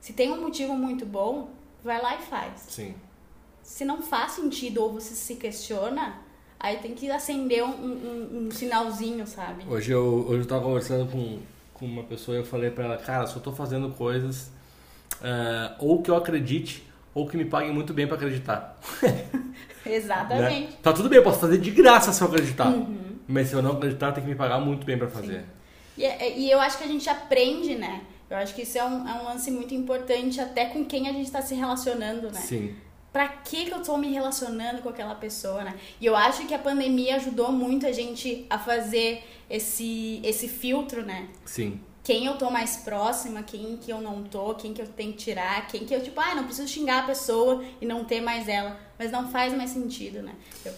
Se 0.00 0.12
tem 0.12 0.30
um 0.30 0.40
motivo 0.40 0.74
muito 0.74 1.06
bom, 1.06 1.48
vai 1.82 2.02
lá 2.02 2.16
e 2.16 2.22
faz. 2.22 2.66
Sim. 2.68 2.94
Se 3.62 3.84
não 3.84 4.02
faz 4.02 4.32
sentido 4.32 4.82
ou 4.82 4.92
você 4.92 5.14
se 5.14 5.36
questiona, 5.36 6.22
aí 6.58 6.78
tem 6.78 6.94
que 6.94 7.10
acender 7.10 7.64
um, 7.64 7.68
um, 7.68 8.46
um 8.46 8.50
sinalzinho, 8.50 9.26
sabe? 9.26 9.64
Hoje 9.68 9.90
eu, 9.92 10.26
hoje 10.28 10.40
eu 10.40 10.46
tava 10.46 10.62
conversando 10.62 11.10
com 11.10 11.38
com 11.74 11.84
uma 11.84 12.04
pessoa 12.04 12.36
e 12.36 12.40
eu 12.40 12.46
falei 12.46 12.70
para 12.70 12.84
ela, 12.84 12.96
cara, 12.96 13.26
só 13.26 13.38
tô 13.40 13.52
fazendo 13.52 13.90
coisas 13.90 14.50
uh, 15.20 15.74
ou 15.78 16.00
que 16.00 16.10
eu 16.10 16.16
acredite 16.16 16.84
ou 17.12 17.28
que 17.28 17.36
me 17.36 17.44
paguem 17.44 17.72
muito 17.72 17.92
bem 17.92 18.06
para 18.06 18.16
acreditar. 18.16 18.78
Exatamente. 19.84 20.66
né? 20.66 20.72
Tá 20.82 20.92
tudo 20.92 21.08
bem, 21.08 21.18
eu 21.18 21.22
posso 21.22 21.40
fazer 21.40 21.58
de 21.58 21.70
graça 21.70 22.12
se 22.12 22.22
eu 22.22 22.28
acreditar. 22.28 22.68
Uhum. 22.68 23.18
Mas 23.28 23.48
se 23.48 23.54
eu 23.54 23.62
não 23.62 23.72
acreditar, 23.72 24.12
tem 24.12 24.22
que 24.22 24.30
me 24.30 24.36
pagar 24.36 24.58
muito 24.60 24.86
bem 24.86 24.96
para 24.96 25.08
fazer. 25.08 25.44
E, 25.96 26.04
é, 26.04 26.36
e, 26.36 26.50
eu 26.50 26.58
acho 26.58 26.78
que 26.78 26.84
a 26.84 26.88
gente 26.88 27.08
aprende, 27.08 27.76
né? 27.76 28.02
Eu 28.28 28.36
acho 28.36 28.54
que 28.54 28.62
isso 28.62 28.76
é 28.76 28.84
um, 28.84 29.06
é 29.06 29.22
um 29.22 29.24
lance 29.24 29.50
muito 29.50 29.74
importante 29.74 30.40
até 30.40 30.66
com 30.66 30.84
quem 30.84 31.08
a 31.08 31.12
gente 31.12 31.26
está 31.26 31.40
se 31.40 31.54
relacionando, 31.54 32.32
né? 32.32 32.40
Sim 32.40 32.74
pra 33.14 33.28
que, 33.28 33.66
que 33.66 33.72
eu 33.72 33.80
tô 33.80 33.96
me 33.96 34.12
relacionando 34.12 34.82
com 34.82 34.88
aquela 34.88 35.14
pessoa, 35.14 35.62
né? 35.62 35.76
E 36.00 36.04
eu 36.04 36.16
acho 36.16 36.48
que 36.48 36.52
a 36.52 36.58
pandemia 36.58 37.14
ajudou 37.14 37.52
muito 37.52 37.86
a 37.86 37.92
gente 37.92 38.44
a 38.50 38.58
fazer 38.58 39.22
esse, 39.48 40.20
esse 40.24 40.48
filtro, 40.48 41.06
né? 41.06 41.28
Sim. 41.44 41.80
Quem 42.02 42.26
eu 42.26 42.36
tô 42.36 42.50
mais 42.50 42.78
próxima, 42.78 43.44
quem 43.44 43.76
que 43.76 43.88
eu 43.88 44.00
não 44.00 44.24
tô, 44.24 44.56
quem 44.56 44.74
que 44.74 44.82
eu 44.82 44.88
tenho 44.88 45.12
que 45.12 45.18
tirar, 45.18 45.68
quem 45.68 45.86
que 45.86 45.94
eu, 45.94 46.02
tipo, 46.02 46.20
ah, 46.20 46.34
não 46.34 46.42
preciso 46.42 46.66
xingar 46.66 47.04
a 47.04 47.06
pessoa 47.06 47.64
e 47.80 47.86
não 47.86 48.04
ter 48.04 48.20
mais 48.20 48.48
ela. 48.48 48.76
Mas 48.98 49.12
não 49.12 49.30
faz 49.30 49.54
mais 49.54 49.70
sentido, 49.70 50.20
né? 50.20 50.34
Eu... 50.64 50.72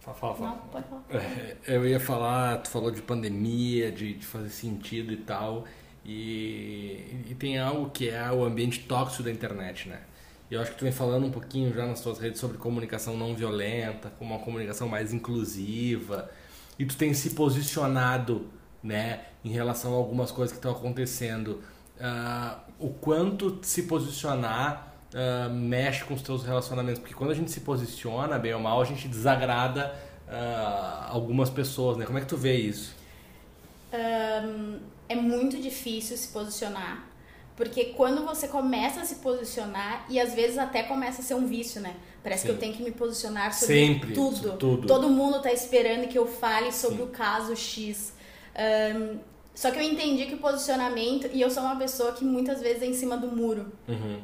Fala, 0.00 0.16
fala, 0.18 0.34
fala. 0.34 0.50
Não, 0.50 0.58
pode 0.58 0.86
falar. 0.88 1.04
É, 1.10 1.56
eu 1.68 1.88
ia 1.88 1.98
falar, 1.98 2.58
tu 2.58 2.68
falou 2.68 2.90
de 2.90 3.00
pandemia, 3.00 3.90
de, 3.90 4.12
de 4.12 4.26
fazer 4.26 4.50
sentido 4.50 5.10
e 5.10 5.16
tal. 5.16 5.64
E, 6.04 7.24
e 7.30 7.36
tem 7.38 7.58
algo 7.58 7.88
que 7.88 8.10
é 8.10 8.30
o 8.30 8.44
ambiente 8.44 8.80
tóxico 8.80 9.22
da 9.22 9.30
internet, 9.30 9.88
né? 9.88 10.02
Eu 10.50 10.60
acho 10.60 10.72
que 10.72 10.78
tu 10.78 10.84
vem 10.84 10.92
falando 10.92 11.26
um 11.26 11.30
pouquinho 11.30 11.74
já 11.74 11.86
nas 11.86 12.00
tuas 12.00 12.18
redes 12.18 12.40
sobre 12.40 12.56
comunicação 12.56 13.16
não 13.16 13.34
violenta, 13.34 14.10
como 14.18 14.34
uma 14.34 14.42
comunicação 14.42 14.88
mais 14.88 15.12
inclusiva. 15.12 16.30
e 16.78 16.84
tu 16.84 16.96
tem 16.96 17.14
se 17.14 17.30
posicionado, 17.30 18.46
né, 18.82 19.24
em 19.44 19.50
relação 19.50 19.94
a 19.94 19.96
algumas 19.96 20.30
coisas 20.30 20.52
que 20.52 20.58
estão 20.58 20.72
acontecendo, 20.72 21.62
uh, 21.98 22.58
o 22.78 22.90
quanto 22.90 23.58
se 23.62 23.84
posicionar 23.84 24.94
uh, 25.14 25.52
mexe 25.52 26.04
com 26.04 26.14
os 26.14 26.22
teus 26.22 26.44
relacionamentos? 26.44 27.00
Porque 27.00 27.14
quando 27.14 27.30
a 27.30 27.34
gente 27.34 27.50
se 27.50 27.60
posiciona, 27.60 28.38
bem 28.38 28.54
ou 28.54 28.60
mal, 28.60 28.80
a 28.80 28.84
gente 28.84 29.08
desagrada 29.08 29.94
uh, 30.28 31.12
algumas 31.12 31.50
pessoas, 31.50 31.96
né? 31.96 32.04
Como 32.04 32.18
é 32.18 32.20
que 32.20 32.26
tu 32.26 32.36
vê 32.36 32.56
isso? 32.56 32.94
Um, 33.92 34.78
é 35.08 35.16
muito 35.16 35.60
difícil 35.60 36.16
se 36.16 36.28
posicionar. 36.28 37.15
Porque 37.56 37.86
quando 37.96 38.22
você 38.24 38.46
começa 38.46 39.00
a 39.00 39.04
se 39.04 39.16
posicionar, 39.16 40.04
e 40.10 40.20
às 40.20 40.34
vezes 40.34 40.58
até 40.58 40.82
começa 40.82 41.22
a 41.22 41.24
ser 41.24 41.34
um 41.34 41.46
vício, 41.46 41.80
né? 41.80 41.96
Parece 42.22 42.42
Sim. 42.42 42.48
que 42.48 42.54
eu 42.54 42.58
tenho 42.58 42.74
que 42.74 42.82
me 42.82 42.90
posicionar 42.90 43.54
sobre 43.54 43.74
Sempre, 43.74 44.12
tudo. 44.12 44.52
tudo. 44.58 44.86
Todo 44.86 45.08
mundo 45.08 45.40
tá 45.40 45.50
esperando 45.50 46.06
que 46.06 46.18
eu 46.18 46.26
fale 46.26 46.70
sobre 46.70 46.98
Sim. 46.98 47.04
o 47.04 47.06
caso 47.06 47.56
X. 47.56 48.12
Um, 48.94 49.18
só 49.54 49.70
que 49.70 49.78
eu 49.78 49.82
entendi 49.82 50.26
que 50.26 50.34
o 50.34 50.38
posicionamento, 50.38 51.30
e 51.32 51.40
eu 51.40 51.50
sou 51.50 51.62
uma 51.62 51.76
pessoa 51.76 52.12
que 52.12 52.24
muitas 52.24 52.60
vezes 52.60 52.82
é 52.82 52.86
em 52.86 52.92
cima 52.92 53.16
do 53.16 53.28
muro. 53.28 53.72
Uhum. 53.88 54.20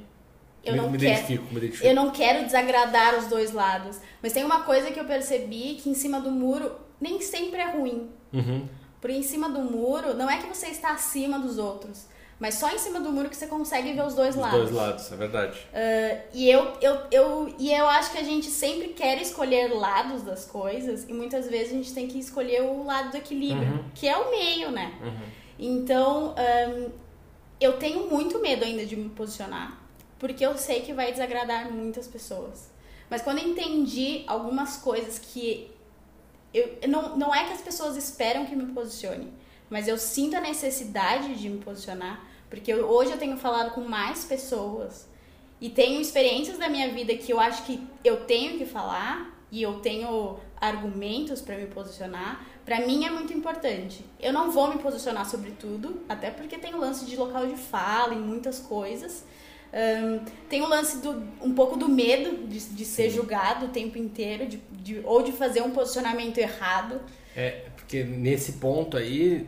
Eu 0.62 0.74
me, 0.74 0.78
não 0.78 0.90
me 0.90 0.98
quero. 0.98 1.42
Eu 1.82 1.94
não 1.94 2.10
quero 2.10 2.44
desagradar 2.44 3.18
os 3.18 3.26
dois 3.26 3.50
lados. 3.50 3.98
Mas 4.22 4.34
tem 4.34 4.44
uma 4.44 4.62
coisa 4.62 4.90
que 4.90 5.00
eu 5.00 5.04
percebi 5.06 5.76
que 5.82 5.88
em 5.88 5.94
cima 5.94 6.20
do 6.20 6.30
muro 6.30 6.72
nem 7.00 7.20
sempre 7.20 7.60
é 7.60 7.70
ruim. 7.70 8.10
Uhum. 8.32 8.68
Porque 9.00 9.16
em 9.16 9.22
cima 9.22 9.48
do 9.48 9.60
muro, 9.60 10.14
não 10.14 10.30
é 10.30 10.38
que 10.38 10.46
você 10.46 10.66
está 10.66 10.92
acima 10.92 11.38
dos 11.38 11.58
outros. 11.58 12.06
Mas 12.42 12.57
só 12.57 12.68
em 12.70 12.78
cima 12.78 12.98
do 12.98 13.12
muro 13.12 13.31
que 13.31 13.37
você 13.37 13.46
consegue 13.46 13.92
ver 13.92 14.05
os 14.05 14.14
dois 14.14 14.35
os 14.35 14.42
lados. 14.42 14.64
Os 14.64 14.70
dois 14.70 14.76
lados, 14.76 15.12
é 15.12 15.16
verdade. 15.16 15.59
Uh, 15.68 16.22
e, 16.35 16.50
eu, 16.50 16.72
eu, 16.81 16.98
eu, 17.12 17.55
e 17.57 17.72
eu 17.72 17.87
acho 17.87 18.11
que 18.11 18.18
a 18.18 18.24
gente 18.24 18.48
sempre 18.48 18.88
quer 18.88 19.22
escolher 19.22 19.72
lados 19.72 20.22
das 20.22 20.44
coisas. 20.44 21.09
E 21.09 21.12
muitas 21.12 21.46
vezes 21.46 21.72
a 21.72 21.76
gente 21.76 21.94
tem 21.94 22.09
que 22.09 22.18
escolher 22.18 22.62
o 22.62 22.85
lado 22.85 23.12
do 23.12 23.16
equilíbrio. 23.16 23.74
Uhum. 23.74 23.85
Que 23.94 24.09
é 24.09 24.16
o 24.16 24.28
meio, 24.31 24.72
né? 24.72 24.92
Uhum. 25.00 25.28
Então, 25.57 26.35
um, 26.35 26.90
eu 27.61 27.74
tenho 27.74 28.11
muito 28.11 28.40
medo 28.40 28.64
ainda 28.64 28.85
de 28.85 28.96
me 28.96 29.09
posicionar 29.11 29.81
porque 30.22 30.46
eu 30.46 30.57
sei 30.57 30.83
que 30.83 30.92
vai 30.92 31.11
desagradar 31.11 31.68
muitas 31.72 32.07
pessoas. 32.07 32.70
Mas 33.11 33.22
quando 33.22 33.38
eu 33.38 33.48
entendi 33.48 34.22
algumas 34.28 34.76
coisas 34.76 35.18
que 35.18 35.68
eu 36.55 36.78
não, 36.88 37.16
não 37.16 37.35
é 37.35 37.44
que 37.44 37.52
as 37.52 37.61
pessoas 37.61 37.96
esperam 37.96 38.46
que 38.46 38.55
me 38.55 38.72
posicione, 38.72 39.33
mas 39.68 39.88
eu 39.88 39.98
sinto 39.98 40.37
a 40.37 40.40
necessidade 40.40 41.35
de 41.35 41.48
me 41.48 41.59
posicionar, 41.59 42.24
porque 42.52 42.74
hoje 42.74 43.10
eu 43.10 43.16
tenho 43.16 43.38
falado 43.38 43.70
com 43.70 43.80
mais 43.80 44.26
pessoas 44.26 45.08
e 45.58 45.70
tenho 45.70 46.02
experiências 46.02 46.58
da 46.58 46.68
minha 46.68 46.90
vida 46.90 47.14
que 47.16 47.32
eu 47.32 47.40
acho 47.40 47.64
que 47.64 47.82
eu 48.04 48.26
tenho 48.26 48.58
que 48.58 48.66
falar 48.66 49.42
e 49.50 49.62
eu 49.62 49.80
tenho 49.80 50.38
argumentos 50.60 51.40
para 51.40 51.56
me 51.56 51.64
posicionar. 51.64 52.46
Para 52.62 52.80
mim 52.80 53.06
é 53.06 53.10
muito 53.10 53.32
importante. 53.32 54.04
Eu 54.20 54.34
não 54.34 54.50
vou 54.50 54.68
me 54.68 54.78
posicionar 54.82 55.24
sobre 55.24 55.52
tudo, 55.52 56.02
até 56.06 56.30
porque 56.30 56.58
tem 56.58 56.74
o 56.74 56.78
lance 56.78 57.06
de 57.06 57.16
local 57.16 57.46
de 57.46 57.56
fala 57.56 58.12
e 58.12 58.18
muitas 58.18 58.58
coisas. 58.58 59.24
Um, 59.72 60.22
tem 60.50 60.60
o 60.60 60.68
lance 60.68 60.98
do 60.98 61.26
um 61.40 61.54
pouco 61.54 61.78
do 61.78 61.88
medo 61.88 62.46
de, 62.46 62.60
de 62.60 62.84
ser 62.84 63.08
julgado 63.08 63.64
o 63.64 63.68
tempo 63.70 63.96
inteiro, 63.96 64.46
de, 64.46 64.58
de, 64.72 65.00
ou 65.04 65.22
de 65.22 65.32
fazer 65.32 65.62
um 65.62 65.70
posicionamento 65.70 66.36
errado. 66.36 67.00
É, 67.36 67.66
porque 67.76 68.04
nesse 68.04 68.52
ponto 68.52 68.96
aí, 68.96 69.46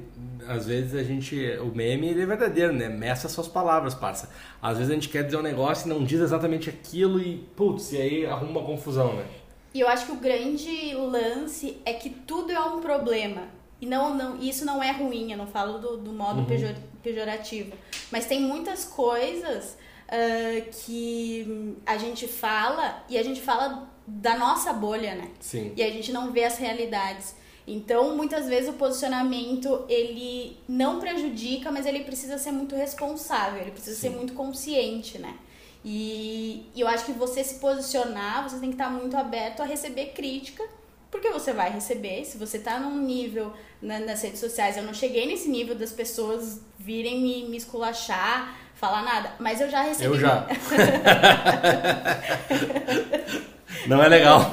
às 0.48 0.66
vezes 0.66 0.94
a 0.94 1.02
gente. 1.02 1.36
O 1.58 1.66
meme 1.66 2.10
é 2.10 2.26
verdadeiro, 2.26 2.72
né? 2.72 2.88
Meça 2.88 3.28
suas 3.28 3.48
palavras, 3.48 3.94
parça. 3.94 4.30
Às 4.60 4.78
vezes 4.78 4.90
a 4.90 4.94
gente 4.94 5.08
quer 5.08 5.24
dizer 5.24 5.36
um 5.36 5.42
negócio 5.42 5.86
e 5.86 5.88
não 5.88 6.04
diz 6.04 6.20
exatamente 6.20 6.70
aquilo 6.70 7.20
e, 7.20 7.38
putz, 7.56 7.92
e 7.92 7.96
aí 7.98 8.26
arruma 8.26 8.60
uma 8.60 8.66
confusão, 8.66 9.14
né? 9.14 9.26
E 9.74 9.80
eu 9.80 9.88
acho 9.88 10.06
que 10.06 10.12
o 10.12 10.16
grande 10.16 10.94
lance 10.94 11.78
é 11.84 11.92
que 11.92 12.08
tudo 12.08 12.52
é 12.52 12.60
um 12.60 12.80
problema. 12.80 13.42
E 13.80 13.86
não, 13.86 14.14
não, 14.14 14.40
isso 14.40 14.64
não 14.64 14.82
é 14.82 14.92
ruim, 14.92 15.32
eu 15.32 15.36
não 15.36 15.46
falo 15.46 15.78
do, 15.78 15.96
do 15.96 16.12
modo 16.12 16.40
uhum. 16.40 16.80
pejorativo. 17.02 17.72
Mas 18.10 18.24
tem 18.24 18.40
muitas 18.40 18.84
coisas 18.84 19.76
uh, 20.08 20.70
que 20.70 21.76
a 21.84 21.98
gente 21.98 22.26
fala 22.28 23.04
e 23.08 23.18
a 23.18 23.22
gente 23.22 23.40
fala 23.40 23.90
da 24.06 24.38
nossa 24.38 24.72
bolha, 24.72 25.14
né? 25.14 25.30
Sim. 25.40 25.72
E 25.76 25.82
a 25.82 25.90
gente 25.90 26.12
não 26.12 26.32
vê 26.32 26.44
as 26.44 26.56
realidades. 26.56 27.34
Então, 27.66 28.14
muitas 28.14 28.46
vezes 28.46 28.68
o 28.68 28.74
posicionamento 28.74 29.84
ele 29.88 30.56
não 30.68 31.00
prejudica, 31.00 31.70
mas 31.70 31.86
ele 31.86 32.04
precisa 32.04 32.36
ser 32.36 32.52
muito 32.52 32.76
responsável, 32.76 33.60
ele 33.60 33.70
precisa 33.70 33.96
Sim. 33.96 34.02
ser 34.02 34.10
muito 34.10 34.34
consciente, 34.34 35.18
né? 35.18 35.34
E, 35.82 36.66
e 36.74 36.80
eu 36.80 36.88
acho 36.88 37.06
que 37.06 37.12
você 37.12 37.42
se 37.42 37.56
posicionar, 37.56 38.42
você 38.42 38.58
tem 38.58 38.68
que 38.68 38.74
estar 38.74 38.90
muito 38.90 39.16
aberto 39.16 39.60
a 39.60 39.64
receber 39.64 40.12
crítica, 40.14 40.62
porque 41.10 41.30
você 41.30 41.52
vai 41.52 41.70
receber. 41.70 42.24
Se 42.24 42.36
você 42.36 42.58
está 42.58 42.78
num 42.78 42.98
nível 42.98 43.52
na, 43.80 43.98
nas 43.98 44.22
redes 44.22 44.40
sociais, 44.40 44.76
eu 44.76 44.82
não 44.82 44.92
cheguei 44.92 45.26
nesse 45.26 45.48
nível 45.48 45.74
das 45.74 45.92
pessoas 45.92 46.60
virem 46.78 47.22
me, 47.22 47.48
me 47.48 47.56
esculachar, 47.56 48.54
falar 48.74 49.02
nada, 49.02 49.32
mas 49.38 49.60
eu 49.60 49.70
já 49.70 49.82
recebi. 49.82 50.06
Eu 50.06 50.18
já. 50.18 50.46
não 53.86 54.02
é 54.02 54.08
legal. 54.08 54.50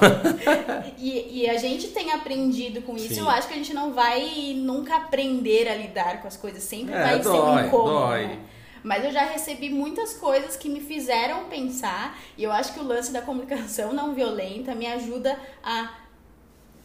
e, 0.97 1.41
e, 1.41 1.49
a 1.49 1.57
gente 1.57 1.89
tem 1.89 2.11
aprendido 2.11 2.81
com 2.81 2.95
isso. 2.95 3.15
Sim. 3.15 3.19
Eu 3.19 3.29
acho 3.29 3.47
que 3.47 3.53
a 3.53 3.57
gente 3.57 3.73
não 3.73 3.93
vai 3.93 4.53
nunca 4.55 4.95
aprender 4.95 5.67
a 5.67 5.75
lidar 5.75 6.21
com 6.21 6.27
as 6.27 6.37
coisas. 6.37 6.63
Sempre 6.63 6.93
é, 6.93 7.03
vai 7.03 7.19
dói, 7.19 7.35
ser 7.35 7.41
um 7.41 7.65
incômodo. 7.65 7.99
Dói. 7.99 8.27
Né? 8.27 8.39
Mas 8.83 9.05
eu 9.05 9.11
já 9.11 9.25
recebi 9.25 9.69
muitas 9.69 10.13
coisas 10.13 10.55
que 10.55 10.67
me 10.67 10.79
fizeram 10.79 11.45
pensar. 11.45 12.17
E 12.37 12.43
eu 12.43 12.51
acho 12.51 12.73
que 12.73 12.79
o 12.79 12.83
lance 12.83 13.11
da 13.11 13.21
comunicação 13.21 13.93
não 13.93 14.13
violenta 14.13 14.73
me 14.73 14.87
ajuda 14.87 15.37
a 15.63 16.01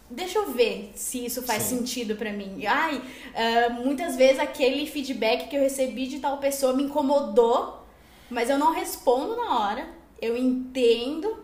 deixa 0.08 0.38
eu 0.38 0.52
ver 0.52 0.92
se 0.94 1.24
isso 1.24 1.42
faz 1.42 1.64
Sim. 1.64 1.78
sentido 1.78 2.16
para 2.16 2.32
mim. 2.32 2.64
Ai, 2.66 2.96
uh, 2.96 3.72
muitas 3.84 4.16
vezes 4.16 4.38
aquele 4.38 4.86
feedback 4.86 5.48
que 5.48 5.56
eu 5.56 5.60
recebi 5.60 6.06
de 6.06 6.20
tal 6.20 6.38
pessoa 6.38 6.72
me 6.72 6.84
incomodou, 6.84 7.84
mas 8.30 8.48
eu 8.48 8.58
não 8.58 8.72
respondo 8.72 9.36
na 9.36 9.58
hora. 9.58 9.88
Eu 10.20 10.36
entendo, 10.36 11.36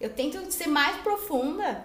eu 0.00 0.10
tento 0.10 0.50
ser 0.50 0.68
mais 0.68 0.96
profunda. 0.98 1.84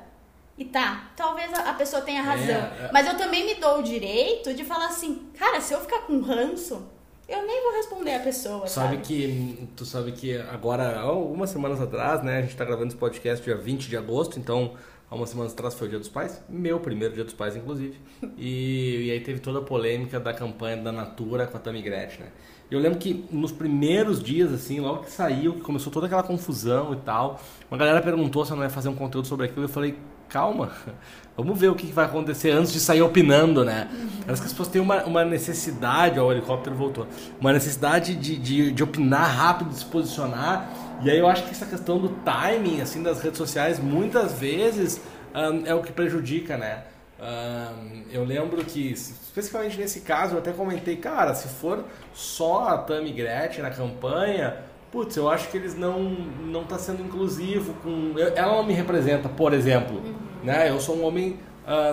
E 0.58 0.66
tá, 0.66 1.12
talvez 1.16 1.54
a 1.54 1.74
pessoa 1.74 2.02
tenha 2.02 2.22
razão. 2.22 2.48
É, 2.50 2.86
é. 2.86 2.90
Mas 2.92 3.08
eu 3.08 3.16
também 3.18 3.46
me 3.46 3.56
dou 3.56 3.80
o 3.80 3.84
direito 3.84 4.54
de 4.54 4.66
falar 4.66 4.88
assim, 4.88 5.30
cara, 5.38 5.62
se 5.62 5.74
eu 5.74 5.80
ficar 5.80 6.00
com 6.00 6.20
ranço, 6.20 6.86
eu 7.30 7.46
nem 7.46 7.64
vou 7.64 7.74
responder 7.78 8.16
a 8.16 8.20
pessoa. 8.20 8.68
Sabe, 8.68 8.96
sabe, 8.96 8.98
que. 8.98 9.70
Tu 9.78 9.86
sabe 9.86 10.12
que 10.12 10.36
agora, 10.36 11.00
algumas 11.00 11.50
semanas 11.50 11.80
atrás, 11.80 12.22
né? 12.24 12.40
A 12.40 12.42
gente 12.42 12.58
tá 12.58 12.66
gravando 12.66 12.88
esse 12.88 12.98
podcast 12.98 13.42
dia 13.46 13.56
20 13.56 13.88
de 13.88 13.96
agosto, 13.96 14.38
então 14.38 14.74
há 15.10 15.16
umas 15.16 15.30
semanas 15.30 15.54
atrás 15.54 15.76
foi 15.76 15.88
o 15.88 15.90
Dia 15.92 16.00
dos 16.00 16.10
Pais, 16.10 16.42
meu 16.50 16.80
primeiro 16.80 17.14
Dia 17.14 17.24
dos 17.24 17.34
Pais, 17.34 17.56
inclusive. 17.56 17.98
E, 18.36 19.06
e 19.08 19.12
aí 19.12 19.22
teve 19.22 19.40
toda 19.40 19.60
a 19.60 19.62
polêmica 19.62 20.20
da 20.20 20.34
campanha 20.34 20.76
da 20.78 20.92
Natura 20.92 21.48
com 21.48 21.56
a 21.56 21.60
Tammy 21.60 21.82
Gretchen, 21.82 22.26
né? 22.26 22.32
Eu 22.72 22.80
lembro 22.80 23.00
que 23.00 23.26
nos 23.32 23.52
primeiros 23.52 24.22
dias, 24.22 24.54
assim, 24.54 24.80
logo 24.80 25.04
que 25.04 25.12
saiu, 25.12 25.54
que 25.54 25.62
começou 25.62 25.92
toda 25.92 26.06
aquela 26.06 26.22
confusão 26.22 26.94
e 26.94 26.98
tal, 26.98 27.42
uma 27.70 27.78
galera 27.78 28.00
perguntou 28.00 28.46
se 28.46 28.52
eu 28.52 28.58
não 28.58 28.64
ia 28.64 28.70
fazer 28.70 28.90
um 28.90 28.96
conteúdo 28.96 29.28
sobre 29.28 29.48
aquilo, 29.48 29.64
eu 29.66 29.70
falei, 29.70 29.98
calma, 30.28 30.72
vamos 31.36 31.60
ver 31.60 31.70
o 31.70 31.76
que 31.76 31.88
vai 31.88 32.06
acontecer 32.06 32.52
antes 32.52 32.72
de 32.72 32.80
sair 32.80 33.02
opinando, 33.02 33.66
né? 33.66 33.90
Uhum. 33.92 34.10
Parece 34.24 34.42
que 34.42 34.48
as 34.48 34.54
pessoas 34.54 34.68
têm 34.68 34.80
uma, 34.80 35.04
uma 35.06 35.26
necessidade, 35.26 36.20
ó, 36.20 36.28
o 36.28 36.32
helicóptero 36.32 36.76
voltou, 36.76 37.08
uma 37.42 37.52
necessidade 37.52 38.16
de, 38.16 38.38
de, 38.38 38.72
de 38.72 38.84
opinar 38.84 39.36
rápido, 39.36 39.72
de 39.72 39.78
se 39.78 39.86
posicionar, 39.86 40.70
e 41.02 41.10
aí 41.10 41.18
eu 41.18 41.28
acho 41.28 41.44
que 41.46 41.50
essa 41.50 41.66
questão 41.66 41.98
do 41.98 42.10
timing, 42.24 42.82
assim, 42.82 43.02
das 43.02 43.20
redes 43.20 43.40
sociais, 43.40 43.80
muitas 43.80 44.34
vezes 44.34 45.02
um, 45.34 45.66
é 45.66 45.74
o 45.74 45.82
que 45.82 45.92
prejudica, 45.92 46.56
né? 46.56 46.84
Um, 47.20 48.04
eu 48.12 48.24
lembro 48.24 48.64
que, 48.64 48.92
especificamente 48.92 49.78
nesse 49.78 50.02
caso, 50.02 50.36
eu 50.36 50.40
até 50.40 50.54
comentei, 50.54 50.96
cara, 50.96 51.36
se 51.36 51.50
for 51.50 51.84
só 52.14 52.70
a 52.70 52.78
Tammy 52.78 53.12
Gretchen 53.12 53.62
na 53.62 53.70
campanha, 53.70 54.58
putz, 54.90 55.18
eu 55.18 55.30
acho 55.30 55.50
que 55.50 55.58
eles 55.58 55.76
não 55.76 56.02
não 56.02 56.64
tá 56.64 56.78
sendo 56.78 57.04
inclusivo 57.04 57.74
com, 57.76 58.14
ela 58.18 58.56
não 58.56 58.64
me 58.64 58.74
representa, 58.74 59.28
por 59.28 59.54
exemplo, 59.54 59.98
uhum. 59.98 60.16
né? 60.44 60.70
Eu 60.70 60.80
sou 60.80 60.96
um 60.96 61.06
homem 61.06 61.38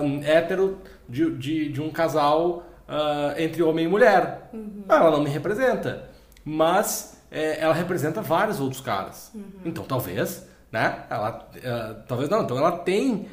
um, 0.01 0.23
hétero 0.23 0.79
de, 1.07 1.29
de, 1.37 1.69
de, 1.69 1.81
um 1.81 1.91
casal 1.91 2.63
uh, 2.87 3.39
entre 3.39 3.61
homem 3.61 3.85
e 3.85 3.87
mulher, 3.87 4.49
uhum. 4.53 4.83
ela 4.89 5.11
não 5.11 5.21
me 5.21 5.29
representa, 5.29 6.09
mas 6.43 7.21
é, 7.29 7.59
ela 7.59 7.73
representa 7.73 8.21
vários 8.21 8.59
outros 8.59 8.81
caras. 8.81 9.31
Uhum. 9.35 9.43
Então 9.65 9.83
talvez, 9.83 10.47
né? 10.71 11.03
Ela, 11.09 11.49
uh, 11.55 12.07
talvez 12.07 12.29
não. 12.29 12.43
Então 12.43 12.57
ela 12.57 12.71
tem 12.71 13.27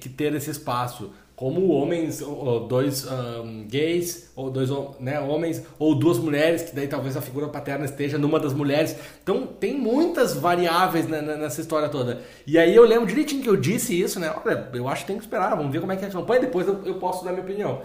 que 0.00 0.08
ter 0.08 0.34
esse 0.34 0.50
espaço 0.50 1.12
como 1.36 1.68
homens, 1.68 2.22
dois 2.68 3.06
um, 3.10 3.66
gays, 3.66 4.30
ou 4.36 4.50
dois 4.50 4.70
né, 5.00 5.20
homens, 5.20 5.64
ou 5.78 5.94
duas 5.94 6.18
mulheres, 6.18 6.62
que 6.62 6.76
daí 6.76 6.86
talvez 6.86 7.16
a 7.16 7.20
figura 7.20 7.48
paterna 7.48 7.84
esteja 7.84 8.16
numa 8.16 8.38
das 8.38 8.52
mulheres. 8.52 8.96
Então 9.22 9.46
tem 9.46 9.76
muitas 9.76 10.34
variáveis 10.34 11.08
nessa 11.08 11.60
história 11.60 11.88
toda. 11.88 12.22
E 12.46 12.56
aí 12.56 12.74
eu 12.74 12.84
lembro 12.84 13.06
direitinho 13.06 13.42
que 13.42 13.48
eu 13.48 13.56
disse 13.56 14.00
isso, 14.00 14.20
né? 14.20 14.32
Olha, 14.44 14.68
eu 14.72 14.88
acho 14.88 15.02
que 15.02 15.08
tem 15.08 15.18
que 15.18 15.24
esperar, 15.24 15.56
vamos 15.56 15.72
ver 15.72 15.80
como 15.80 15.92
é 15.92 15.96
que 15.96 16.04
é 16.04 16.08
a 16.08 16.10
campanha, 16.10 16.40
depois 16.40 16.68
eu, 16.68 16.80
eu 16.84 16.94
posso 16.94 17.24
dar 17.24 17.32
minha 17.32 17.42
opinião. 17.42 17.82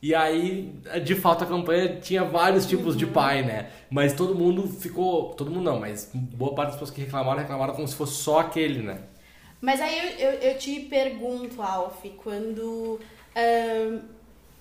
E 0.00 0.16
aí, 0.16 0.74
de 1.04 1.14
fato, 1.14 1.44
a 1.44 1.46
campanha 1.46 2.00
tinha 2.00 2.24
vários 2.24 2.66
tipos 2.66 2.96
de 2.96 3.06
pai, 3.06 3.42
né? 3.42 3.68
Mas 3.88 4.12
todo 4.12 4.34
mundo 4.34 4.66
ficou. 4.66 5.32
Todo 5.34 5.48
mundo 5.48 5.62
não, 5.62 5.78
mas 5.78 6.10
boa 6.12 6.56
parte 6.56 6.70
das 6.70 6.74
pessoas 6.74 6.90
que 6.90 7.02
reclamaram, 7.02 7.38
reclamaram 7.38 7.72
como 7.72 7.86
se 7.86 7.94
fosse 7.94 8.14
só 8.14 8.40
aquele, 8.40 8.82
né? 8.82 8.98
Mas 9.62 9.80
aí 9.80 9.96
eu, 10.20 10.30
eu, 10.30 10.40
eu 10.40 10.58
te 10.58 10.80
pergunto, 10.80 11.62
Alf, 11.62 12.04
quando 12.22 12.98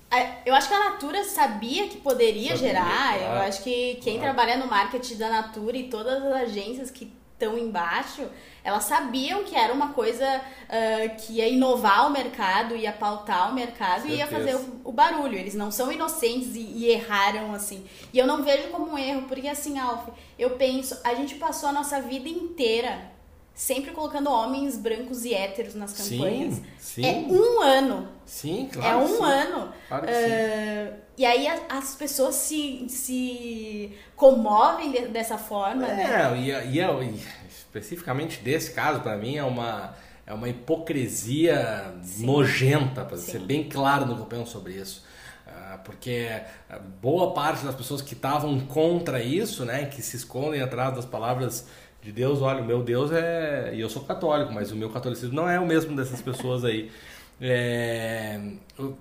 a- 0.09 0.35
eu 0.45 0.53
acho 0.53 0.67
que 0.67 0.73
a 0.73 0.89
Natura 0.91 1.23
sabia 1.23 1.87
que 1.87 1.97
poderia 1.97 2.55
Sabia, 2.55 2.67
gerar. 2.69 3.17
claro. 3.17 3.35
Eu 3.35 3.41
acho 3.41 3.63
que 3.63 3.95
quem 3.95 4.19
Claro. 4.19 4.35
trabalha 4.35 4.57
no 4.57 4.67
marketing 4.67 5.17
da 5.17 5.29
Natura 5.29 5.75
e 5.77 5.89
todas 5.89 6.21
as 6.23 6.33
agências 6.43 6.91
que 6.91 7.11
estão 7.33 7.57
embaixo, 7.57 8.27
elas 8.63 8.83
sabiam 8.83 9.43
que 9.43 9.55
era 9.55 9.73
uma 9.73 9.93
coisa 9.93 10.23
ah, 10.69 11.07
que 11.17 11.33
ia 11.37 11.47
inovar 11.47 12.05
o 12.07 12.11
mercado, 12.11 12.75
ia 12.75 12.91
pautar 12.91 13.49
o 13.49 13.55
mercado 13.55 14.05
e 14.07 14.17
ia 14.17 14.27
fazer 14.27 14.55
o, 14.55 14.81
o 14.83 14.91
barulho. 14.91 15.35
Eles 15.35 15.55
não 15.55 15.71
são 15.71 15.91
inocentes 15.91 16.55
e, 16.55 16.59
e 16.59 16.85
erraram 16.91 17.51
assim. 17.55 17.83
E 18.13 18.19
eu 18.19 18.27
não 18.27 18.43
vejo 18.43 18.67
como 18.67 18.91
um 18.91 18.97
erro, 18.99 19.23
porque 19.27 19.47
assim, 19.47 19.79
Alf, 19.79 20.09
eu 20.37 20.51
penso, 20.51 20.95
a 21.03 21.15
gente 21.15 21.35
passou 21.35 21.69
a 21.69 21.71
nossa 21.71 21.99
vida 22.01 22.29
inteira 22.29 23.09
sempre 23.53 23.91
colocando 23.91 24.29
homens 24.29 24.77
brancos 24.77 25.23
e 25.25 25.33
héteros 25.33 25.75
nas 25.75 25.93
campanhas. 25.93 26.55
Sim, 26.55 26.63
sim. 26.79 27.05
É 27.05 27.11
um 27.31 27.61
ano. 27.61 28.07
Sim, 28.25 28.69
É 28.71 28.73
claro. 28.75 28.99
que 29.05 29.11
um 29.13 29.17
sim. 29.17 29.23
ano. 29.23 29.73
Claro 29.87 30.05
que 30.07 30.11
Ah, 30.13 30.97
e 31.17 31.25
aí 31.25 31.47
as 31.69 31.95
pessoas 31.95 32.35
se, 32.35 32.85
se 32.89 33.91
comovem 34.15 34.91
de- 34.91 35.07
dessa 35.09 35.37
forma, 35.37 35.85
né? 35.87 36.31
É, 36.33 36.37
e, 36.37 36.75
e, 36.75 36.79
é- 36.79 37.03
e 37.03 37.21
especificamente 37.49 38.39
desse 38.41 38.71
caso, 38.71 39.01
pra 39.01 39.15
mim, 39.17 39.35
é 39.37 39.43
uma, 39.43 39.93
é 40.25 40.33
uma 40.33 40.49
hipocrisia 40.49 41.93
nojenta, 42.19 43.03
pra 43.05 43.17
ser 43.17 43.39
Sim. 43.39 43.45
bem 43.45 43.69
claro 43.69 44.05
no 44.05 44.15
que 44.15 44.21
eu 44.21 44.25
penso 44.25 44.51
sobre 44.51 44.73
isso. 44.73 45.03
Ah, 45.47 45.79
Porque 45.83 46.27
ah, 46.69 46.79
boa 46.79 47.33
parte 47.33 47.63
das 47.65 47.75
pessoas 47.75 48.01
que 48.01 48.13
estavam 48.13 48.59
contra 48.61 49.21
isso, 49.21 49.65
né, 49.65 49.85
que 49.85 50.01
se 50.01 50.15
escondem 50.15 50.61
atrás 50.61 50.95
das 50.95 51.05
palavras 51.05 51.67
de 52.01 52.11
Deus, 52.11 52.41
olha, 52.41 52.61
o 52.61 52.65
meu 52.65 52.81
Deus 52.83 53.11
é. 53.11 53.71
E 53.73 53.79
eu 53.81 53.89
sou 53.89 54.03
católico, 54.03 54.51
mas 54.53 54.71
o 54.71 54.75
meu 54.75 54.89
catolicismo 54.89 55.35
não 55.35 55.47
é 55.49 55.59
o 55.59 55.65
mesmo 55.65 55.95
dessas 55.95 56.21
pessoas 56.21 56.63
aí. 56.65 56.91
É, 57.39 58.39
eu- 58.77 58.97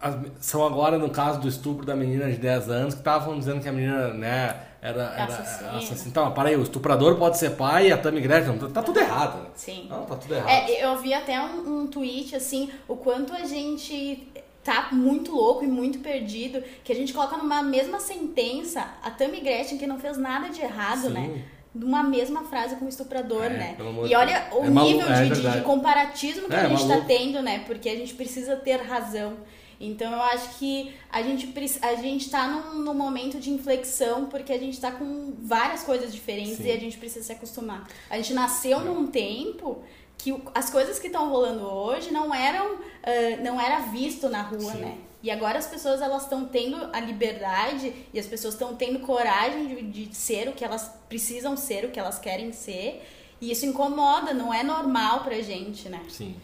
as- 0.00 0.16
são 0.40 0.64
agora, 0.66 0.98
no 0.98 1.10
caso 1.10 1.40
do 1.40 1.48
estupro 1.48 1.84
da 1.86 1.94
menina 1.96 2.30
de 2.30 2.36
10 2.38 2.68
anos, 2.68 2.94
que 2.94 3.00
estavam 3.00 3.38
dizendo 3.38 3.60
que 3.60 3.68
a 3.68 3.72
menina, 3.72 4.08
né, 4.14 4.54
era, 4.80 5.02
era 5.04 5.24
Assassina. 5.24 5.70
assassina. 5.72 6.08
Então, 6.08 6.32
para 6.32 6.48
aí, 6.50 6.56
o 6.56 6.62
estuprador 6.62 7.16
pode 7.16 7.38
ser 7.38 7.50
pai 7.50 7.88
e 7.88 7.92
a 7.92 7.98
Tammy 7.98 8.20
Gretchen, 8.20 8.58
tá, 8.58 8.68
tá 8.68 8.82
tudo 8.82 8.98
errado. 9.00 9.42
né? 9.42 9.48
Sim. 9.54 9.86
Não, 9.88 10.04
tá 10.04 10.16
tudo 10.16 10.34
errado. 10.34 10.48
É, 10.50 10.84
eu 10.84 10.96
vi 10.98 11.12
até 11.14 11.40
um, 11.40 11.82
um 11.82 11.86
tweet 11.86 12.36
assim, 12.36 12.70
o 12.86 12.96
quanto 12.96 13.32
a 13.34 13.44
gente 13.44 14.28
tá 14.62 14.88
muito 14.92 15.32
louco 15.34 15.64
e 15.64 15.66
muito 15.66 15.98
perdido, 16.00 16.62
que 16.84 16.92
a 16.92 16.94
gente 16.94 17.12
coloca 17.14 17.36
numa 17.38 17.62
mesma 17.62 17.98
sentença 18.00 18.86
a 19.02 19.10
Tammy 19.10 19.40
Gretchen, 19.40 19.78
que 19.78 19.86
não 19.86 19.98
fez 19.98 20.18
nada 20.18 20.50
de 20.50 20.60
errado, 20.60 21.02
Sim. 21.08 21.14
né? 21.14 21.44
Numa 21.74 22.02
mesma 22.02 22.44
frase 22.44 22.76
com 22.76 22.86
o 22.86 22.88
estuprador, 22.88 23.44
É, 23.44 23.48
né? 23.50 23.76
E 24.08 24.14
olha 24.14 24.48
o 24.52 24.64
É 24.64 24.70
nível 24.70 25.06
é 25.08 25.22
de, 25.24 25.28
verdade. 25.34 25.58
de 25.58 25.64
comparatismo 25.64 26.48
que 26.48 26.54
É, 26.54 26.60
a 26.60 26.68
gente 26.68 26.82
tá 26.82 26.88
maluco. 26.88 27.06
tendo, 27.06 27.42
né? 27.42 27.62
Porque 27.66 27.88
a 27.88 27.94
gente 27.96 28.14
precisa 28.14 28.56
ter 28.56 28.76
razão. 28.82 29.34
Então 29.80 30.10
eu 30.10 30.20
acho 30.22 30.58
que 30.58 30.92
a 31.08 31.22
gente, 31.22 31.54
a 31.82 31.94
gente 31.94 32.28
tá 32.30 32.48
num, 32.48 32.80
num 32.80 32.94
momento 32.94 33.38
de 33.38 33.50
inflexão 33.50 34.24
porque 34.26 34.52
a 34.52 34.58
gente 34.58 34.80
tá 34.80 34.90
com 34.90 35.34
várias 35.40 35.84
coisas 35.84 36.12
diferentes 36.12 36.56
Sim. 36.56 36.66
e 36.66 36.72
a 36.72 36.76
gente 36.80 36.96
precisa 36.98 37.24
se 37.26 37.32
acostumar. 37.32 37.86
A 38.10 38.16
gente 38.16 38.34
nasceu 38.34 38.80
num 38.80 39.06
tempo 39.06 39.78
que 40.16 40.34
as 40.52 40.68
coisas 40.68 40.98
que 40.98 41.06
estão 41.06 41.28
rolando 41.30 41.62
hoje 41.64 42.10
não 42.10 42.34
eram 42.34 42.76
ah, 43.04 43.40
não 43.40 43.60
era 43.60 43.80
visto 43.82 44.28
na 44.28 44.42
rua, 44.42 44.72
Sim. 44.72 44.78
né? 44.80 44.98
E 45.22 45.30
agora 45.30 45.58
as 45.58 45.66
pessoas 45.66 46.00
elas 46.00 46.22
estão 46.22 46.44
tendo 46.44 46.76
a 46.92 47.00
liberdade 47.00 47.92
e 48.12 48.18
as 48.18 48.26
pessoas 48.26 48.54
estão 48.54 48.76
tendo 48.76 49.00
coragem 49.00 49.66
de, 49.66 50.06
de 50.06 50.16
ser 50.16 50.48
o 50.48 50.52
que 50.52 50.64
elas 50.64 50.92
precisam 51.08 51.56
ser, 51.56 51.84
o 51.84 51.90
que 51.90 51.98
elas 51.98 52.18
querem 52.18 52.52
ser. 52.52 53.04
E 53.40 53.50
isso 53.50 53.66
incomoda, 53.66 54.32
não 54.32 54.52
é 54.52 54.62
normal 54.62 55.24
pra 55.24 55.40
gente, 55.40 55.88
né? 55.88 56.02
Sim. 56.08 56.36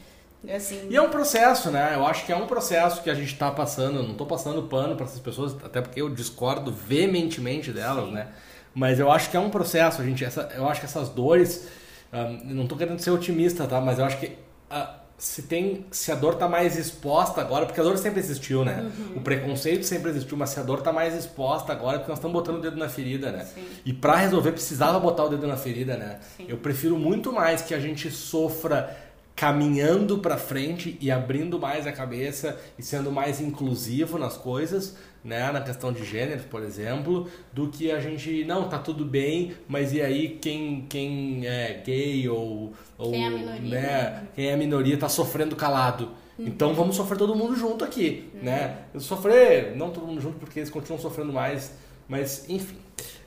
Assim, 0.52 0.88
E 0.90 0.96
é 0.96 1.00
um 1.00 1.08
processo, 1.08 1.70
né? 1.70 1.94
Eu 1.94 2.04
acho 2.06 2.26
que 2.26 2.32
é 2.32 2.36
um 2.36 2.46
processo 2.46 3.02
que 3.02 3.08
a 3.08 3.14
gente 3.14 3.34
tá 3.36 3.50
passando. 3.50 4.00
Eu 4.00 4.02
não 4.02 4.14
tô 4.14 4.26
passando 4.26 4.62
pano 4.64 4.94
para 4.94 5.06
essas 5.06 5.18
pessoas, 5.20 5.54
até 5.64 5.80
porque 5.80 6.00
eu 6.00 6.10
discordo 6.10 6.70
veementemente 6.70 7.72
delas, 7.72 8.06
Sim. 8.06 8.12
né? 8.12 8.28
Mas 8.74 8.98
eu 8.98 9.10
acho 9.10 9.30
que 9.30 9.36
é 9.36 9.40
um 9.40 9.50
processo, 9.50 10.02
a 10.02 10.04
gente. 10.04 10.24
Essa, 10.24 10.52
eu 10.54 10.68
acho 10.68 10.80
que 10.80 10.86
essas 10.86 11.08
dores. 11.08 11.68
ah, 12.12 12.28
não 12.44 12.66
tô 12.66 12.76
querendo 12.76 12.98
ser 12.98 13.10
otimista, 13.10 13.66
tá? 13.66 13.80
Mas 13.80 13.98
eu 13.98 14.04
acho 14.04 14.18
que 14.18 14.36
ah, 14.68 14.96
se 15.24 15.42
tem. 15.42 15.86
Se 15.90 16.12
a 16.12 16.14
dor 16.14 16.34
tá 16.34 16.46
mais 16.46 16.76
exposta 16.76 17.40
agora, 17.40 17.64
porque 17.64 17.80
a 17.80 17.82
dor 17.82 17.96
sempre 17.96 18.20
existiu, 18.20 18.62
né? 18.62 18.90
Uhum. 18.98 19.16
O 19.16 19.20
preconceito 19.22 19.84
sempre 19.84 20.10
existiu, 20.10 20.36
mas 20.36 20.50
se 20.50 20.60
a 20.60 20.62
dor 20.62 20.82
tá 20.82 20.92
mais 20.92 21.14
exposta 21.14 21.72
agora, 21.72 21.96
é 21.96 21.98
porque 21.98 22.10
nós 22.10 22.18
estamos 22.18 22.34
botando 22.34 22.56
o 22.56 22.60
dedo 22.60 22.76
na 22.76 22.90
ferida, 22.90 23.32
né? 23.32 23.46
Sim. 23.46 23.64
E 23.86 23.92
pra 23.94 24.16
resolver 24.16 24.52
precisava 24.52 25.00
botar 25.00 25.24
o 25.24 25.30
dedo 25.30 25.46
na 25.46 25.56
ferida, 25.56 25.96
né? 25.96 26.20
Sim. 26.36 26.44
Eu 26.46 26.58
prefiro 26.58 26.98
muito 26.98 27.32
mais 27.32 27.62
que 27.62 27.72
a 27.72 27.80
gente 27.80 28.10
sofra 28.10 28.94
caminhando 29.34 30.18
pra 30.18 30.36
frente 30.36 30.98
e 31.00 31.10
abrindo 31.10 31.58
mais 31.58 31.86
a 31.86 31.92
cabeça 31.92 32.60
e 32.78 32.82
sendo 32.82 33.10
mais 33.10 33.40
inclusivo 33.40 34.18
nas 34.18 34.36
coisas, 34.36 34.94
né, 35.24 35.50
na 35.50 35.60
questão 35.60 35.92
de 35.92 36.04
gênero, 36.04 36.42
por 36.50 36.62
exemplo, 36.62 37.28
do 37.52 37.68
que 37.68 37.90
a 37.90 37.98
gente 37.98 38.44
não 38.44 38.68
tá 38.68 38.78
tudo 38.78 39.04
bem, 39.04 39.54
mas 39.66 39.92
e 39.92 40.02
aí 40.02 40.38
quem 40.40 40.84
quem 40.88 41.46
é 41.46 41.82
gay 41.84 42.28
ou, 42.28 42.74
ou 42.98 43.10
Quem 43.10 43.24
é 43.24 43.30
minoria, 43.30 43.60
né, 43.60 43.80
né? 43.80 44.22
quem 44.34 44.46
é 44.50 44.54
a 44.54 44.56
minoria 44.56 44.98
tá 44.98 45.08
sofrendo 45.08 45.56
calado. 45.56 46.10
Então 46.38 46.74
vamos 46.74 46.96
sofrer 46.96 47.16
todo 47.16 47.34
mundo 47.34 47.54
junto 47.54 47.84
aqui, 47.84 48.28
né? 48.42 48.78
Sofrer, 48.98 49.76
não 49.76 49.90
todo 49.90 50.04
mundo 50.04 50.20
junto 50.20 50.36
porque 50.36 50.58
eles 50.58 50.70
continuam 50.70 51.00
sofrendo 51.00 51.32
mais, 51.32 51.72
mas 52.08 52.48
enfim. 52.50 52.76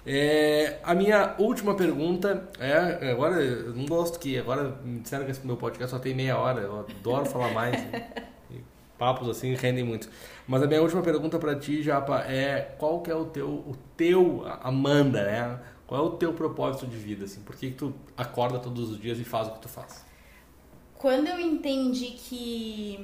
É, 0.05 0.79
a 0.83 0.93
minha 0.93 1.36
última 1.38 1.75
pergunta 1.75 2.49
é, 2.60 3.12
agora 3.12 3.41
eu 3.41 3.73
não 3.73 3.86
gosto 3.86 4.19
que 4.19 4.38
agora 4.38 4.77
me 4.83 4.99
disseram 4.99 5.25
que 5.25 5.31
esse 5.31 5.45
meu 5.45 5.57
podcast 5.57 5.91
só 5.91 5.99
tem 5.99 6.13
meia 6.13 6.38
hora, 6.38 6.62
eu 6.62 6.79
adoro 6.79 7.25
falar 7.25 7.53
mais. 7.53 7.75
E 8.49 8.62
papos 8.97 9.27
assim 9.27 9.53
rendem 9.55 9.83
muito. 9.83 10.10
Mas 10.47 10.63
a 10.63 10.67
minha 10.67 10.81
última 10.81 11.01
pergunta 11.01 11.38
pra 11.38 11.55
ti, 11.55 11.83
Japa, 11.83 12.21
é 12.21 12.73
qual 12.77 13.01
que 13.01 13.12
é 13.12 13.15
o 13.15 13.25
teu, 13.25 13.49
o 13.49 13.75
teu 13.97 14.45
Amanda, 14.62 15.23
né? 15.23 15.60
Qual 15.86 16.01
é 16.01 16.07
o 16.07 16.12
teu 16.12 16.33
propósito 16.33 16.88
de 16.88 16.95
vida 16.97 17.25
assim? 17.25 17.41
Por 17.41 17.55
que, 17.55 17.71
que 17.71 17.77
tu 17.77 17.93
acorda 18.15 18.57
todos 18.57 18.91
os 18.91 18.99
dias 18.99 19.19
e 19.19 19.23
faz 19.23 19.47
o 19.47 19.51
que 19.51 19.60
tu 19.60 19.69
faz? 19.69 20.05
Quando 20.97 21.27
eu 21.27 21.39
entendi 21.39 22.07
que 22.12 22.99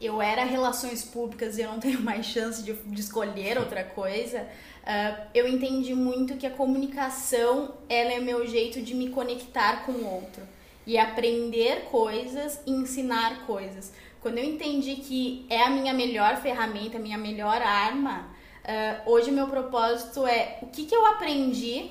eu 0.00 0.20
era 0.22 0.44
relações 0.44 1.04
públicas 1.04 1.58
e 1.58 1.62
eu 1.62 1.70
não 1.70 1.80
tenho 1.80 2.00
mais 2.02 2.26
chance 2.26 2.62
de, 2.62 2.72
de 2.72 3.00
escolher 3.00 3.58
outra 3.58 3.82
coisa, 3.82 4.46
ah, 4.84 5.26
eu 5.34 5.48
entendi 5.48 5.94
muito 5.94 6.36
que 6.36 6.46
a 6.46 6.50
comunicação 6.50 7.74
ela 7.88 8.12
é 8.12 8.20
meu 8.20 8.46
jeito 8.46 8.80
de 8.82 8.94
me 8.94 9.10
conectar 9.10 9.84
com 9.84 9.92
o 9.92 10.06
outro 10.06 10.42
e 10.86 10.98
aprender 10.98 11.86
coisas 11.90 12.60
e 12.66 12.70
ensinar 12.70 13.46
coisas. 13.46 13.92
Quando 14.24 14.38
eu 14.38 14.44
entendi 14.44 14.96
que 14.96 15.44
é 15.50 15.62
a 15.62 15.68
minha 15.68 15.92
melhor 15.92 16.38
ferramenta, 16.38 16.96
a 16.96 16.98
minha 16.98 17.18
melhor 17.18 17.60
arma, 17.60 18.24
ah, 18.64 19.02
hoje 19.04 19.30
meu 19.30 19.48
propósito 19.48 20.26
é 20.26 20.56
o 20.62 20.66
que, 20.68 20.86
que 20.86 20.96
eu 20.96 21.04
aprendi 21.04 21.90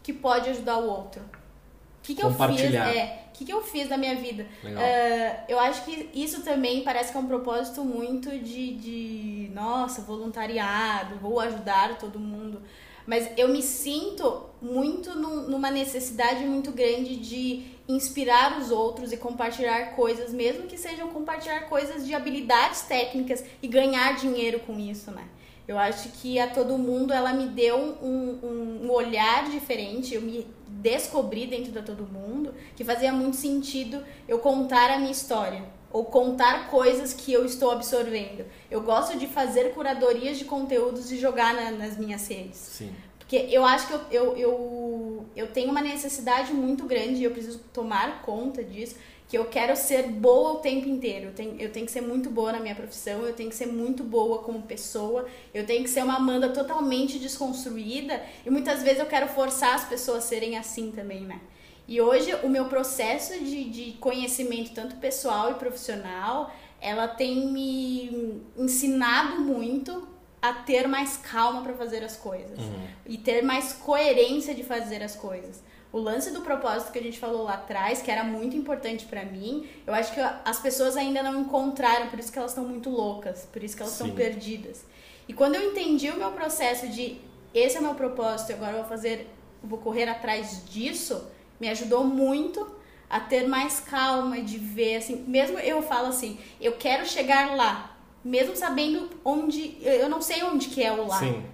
que 0.00 0.12
pode 0.12 0.48
ajudar 0.48 0.78
o 0.78 0.88
outro. 0.88 1.20
O 1.22 2.04
que, 2.04 2.14
que 2.14 2.22
eu 2.22 2.32
fiz? 2.32 2.72
É, 2.72 3.24
o 3.30 3.32
que, 3.32 3.44
que 3.44 3.52
eu 3.52 3.60
fiz 3.62 3.88
da 3.88 3.96
minha 3.96 4.14
vida? 4.14 4.46
Ah, 4.64 5.44
eu 5.48 5.58
acho 5.58 5.84
que 5.84 6.08
isso 6.14 6.42
também 6.42 6.84
parece 6.84 7.10
que 7.10 7.18
é 7.18 7.20
um 7.20 7.26
propósito 7.26 7.82
muito 7.82 8.30
de, 8.30 8.76
de 8.76 9.50
nossa, 9.52 10.02
voluntariado, 10.02 11.16
vou 11.16 11.40
ajudar 11.40 11.98
todo 11.98 12.20
mundo. 12.20 12.62
Mas 13.06 13.30
eu 13.36 13.48
me 13.48 13.62
sinto 13.62 14.42
muito 14.60 15.16
num- 15.18 15.48
numa 15.48 15.70
necessidade 15.70 16.44
muito 16.44 16.72
grande 16.72 17.16
de 17.16 17.64
inspirar 17.88 18.58
os 18.58 18.70
outros 18.70 19.12
e 19.12 19.16
compartilhar 19.16 19.94
coisas, 19.94 20.32
mesmo 20.32 20.66
que 20.66 20.76
sejam 20.76 21.08
compartilhar 21.08 21.68
coisas 21.68 22.04
de 22.04 22.14
habilidades 22.14 22.82
técnicas 22.82 23.44
e 23.62 23.68
ganhar 23.68 24.16
dinheiro 24.16 24.58
com 24.60 24.78
isso, 24.78 25.10
né? 25.12 25.28
Eu 25.68 25.78
acho 25.78 26.08
que 26.10 26.38
a 26.38 26.48
todo 26.48 26.78
mundo 26.78 27.12
ela 27.12 27.32
me 27.32 27.46
deu 27.48 27.76
um, 27.76 28.38
um, 28.42 28.86
um 28.86 28.90
olhar 28.92 29.48
diferente, 29.50 30.14
eu 30.14 30.22
me 30.22 30.46
descobri 30.68 31.46
dentro 31.46 31.72
da 31.72 31.82
todo 31.82 32.04
mundo 32.06 32.54
que 32.76 32.84
fazia 32.84 33.12
muito 33.12 33.36
sentido 33.36 34.04
eu 34.28 34.38
contar 34.38 34.90
a 34.90 34.98
minha 34.98 35.10
história 35.10 35.64
ou 35.92 36.04
contar 36.04 36.68
coisas 36.68 37.12
que 37.12 37.32
eu 37.32 37.44
estou 37.44 37.70
absorvendo. 37.70 38.44
Eu 38.70 38.80
gosto 38.82 39.16
de 39.16 39.26
fazer 39.26 39.72
curadorias 39.72 40.38
de 40.38 40.44
conteúdos 40.44 41.10
e 41.12 41.16
jogar 41.18 41.54
na- 41.54 41.70
nas 41.70 41.96
minhas 41.96 42.26
redes. 42.28 42.58
Sim. 42.58 42.92
Porque 43.18 43.36
eu 43.50 43.64
acho 43.64 43.88
que 43.88 43.92
eu, 43.94 44.00
eu, 44.10 44.36
eu, 44.36 45.26
eu 45.34 45.46
tenho 45.48 45.70
uma 45.70 45.80
necessidade 45.80 46.52
muito 46.52 46.84
grande 46.84 47.16
e 47.20 47.24
eu 47.24 47.30
preciso 47.32 47.58
tomar 47.72 48.22
conta 48.22 48.62
disso, 48.62 48.94
que 49.28 49.36
eu 49.36 49.46
quero 49.46 49.74
ser 49.74 50.04
boa 50.04 50.52
o 50.52 50.56
tempo 50.58 50.88
inteiro. 50.88 51.26
Eu 51.26 51.32
tenho, 51.32 51.60
eu 51.60 51.72
tenho 51.72 51.84
que 51.86 51.90
ser 51.90 52.00
muito 52.02 52.30
boa 52.30 52.52
na 52.52 52.60
minha 52.60 52.76
profissão, 52.76 53.22
eu 53.26 53.32
tenho 53.32 53.50
que 53.50 53.56
ser 53.56 53.66
muito 53.66 54.04
boa 54.04 54.38
como 54.38 54.62
pessoa, 54.62 55.26
eu 55.52 55.66
tenho 55.66 55.82
que 55.82 55.90
ser 55.90 56.04
uma 56.04 56.14
Amanda 56.16 56.50
totalmente 56.50 57.18
desconstruída 57.18 58.22
e 58.44 58.50
muitas 58.50 58.82
vezes 58.84 59.00
eu 59.00 59.06
quero 59.06 59.26
forçar 59.28 59.74
as 59.74 59.84
pessoas 59.84 60.18
a 60.18 60.28
serem 60.28 60.56
assim 60.56 60.92
também, 60.92 61.22
né? 61.22 61.40
E 61.88 62.00
hoje 62.00 62.34
o 62.42 62.48
meu 62.48 62.66
processo 62.66 63.38
de, 63.38 63.64
de 63.64 63.92
conhecimento, 64.00 64.72
tanto 64.74 64.96
pessoal 64.96 65.52
e 65.52 65.54
profissional, 65.54 66.50
ela 66.80 67.06
tem 67.06 67.46
me 67.52 68.42
ensinado 68.56 69.40
muito 69.40 70.06
a 70.42 70.52
ter 70.52 70.86
mais 70.86 71.16
calma 71.16 71.62
para 71.62 71.72
fazer 71.74 72.02
as 72.04 72.16
coisas 72.16 72.58
Uhum. 72.58 72.86
e 73.06 73.16
ter 73.18 73.42
mais 73.42 73.72
coerência 73.72 74.54
de 74.54 74.62
fazer 74.62 75.02
as 75.02 75.16
coisas. 75.16 75.62
o 75.92 75.98
lance 75.98 76.30
do 76.30 76.42
propósito 76.42 76.92
que 76.92 76.98
a 76.98 77.02
gente 77.02 77.18
falou 77.18 77.44
lá 77.44 77.54
atrás, 77.54 78.02
que 78.02 78.10
era 78.10 78.22
muito 78.22 78.54
importante 78.54 79.06
para 79.06 79.24
mim, 79.24 79.66
eu 79.86 79.94
acho 79.94 80.12
que 80.12 80.20
as 80.20 80.58
pessoas 80.60 80.94
ainda 80.94 81.22
não 81.22 81.40
encontraram, 81.40 82.08
por 82.10 82.18
isso 82.18 82.30
que 82.30 82.38
elas 82.38 82.50
estão 82.50 82.64
muito 82.64 82.90
loucas, 82.90 83.48
por 83.50 83.62
isso 83.62 83.74
que 83.74 83.82
elas 83.82 83.94
estão 83.94 84.10
perdidas. 84.10 84.84
E 85.26 85.32
quando 85.32 85.54
eu 85.54 85.70
entendi 85.70 86.10
o 86.10 86.18
meu 86.18 86.32
processo 86.32 86.86
de 86.88 87.18
esse 87.54 87.76
é 87.78 87.80
o 87.80 87.82
meu 87.82 87.94
propósito, 87.94 88.52
agora 88.52 88.72
eu 88.72 88.80
vou 88.80 88.88
fazer, 88.88 89.26
vou 89.62 89.78
correr 89.78 90.06
atrás 90.06 90.62
disso, 90.68 91.24
me 91.60 91.68
ajudou 91.68 92.04
muito 92.04 92.66
a 93.08 93.20
ter 93.20 93.46
mais 93.46 93.80
calma 93.80 94.40
de 94.40 94.58
ver 94.58 94.96
assim, 94.96 95.24
mesmo 95.26 95.58
eu 95.58 95.80
falo 95.82 96.08
assim, 96.08 96.38
eu 96.60 96.72
quero 96.72 97.06
chegar 97.06 97.54
lá, 97.54 97.96
mesmo 98.24 98.56
sabendo 98.56 99.08
onde, 99.24 99.78
eu 99.80 100.08
não 100.08 100.20
sei 100.20 100.42
onde 100.42 100.68
que 100.68 100.82
é 100.82 100.92
o 100.92 101.06
lá. 101.06 101.18
Sim. 101.18 101.44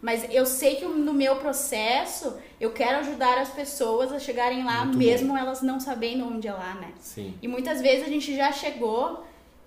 Mas 0.00 0.26
eu 0.30 0.44
sei 0.44 0.76
que 0.76 0.84
no 0.84 1.12
meu 1.12 1.36
processo 1.36 2.34
eu 2.60 2.72
quero 2.72 2.98
ajudar 2.98 3.38
as 3.38 3.50
pessoas 3.50 4.10
a 4.12 4.18
chegarem 4.18 4.64
lá, 4.64 4.84
Muito 4.84 4.98
mesmo 4.98 5.28
bom. 5.28 5.36
elas 5.38 5.62
não 5.62 5.78
sabendo 5.78 6.26
onde 6.26 6.48
é 6.48 6.52
lá, 6.52 6.74
né? 6.74 6.92
Sim. 6.98 7.34
E 7.40 7.46
muitas 7.46 7.80
vezes 7.80 8.04
a 8.04 8.10
gente 8.10 8.34
já 8.34 8.50
chegou 8.50 9.24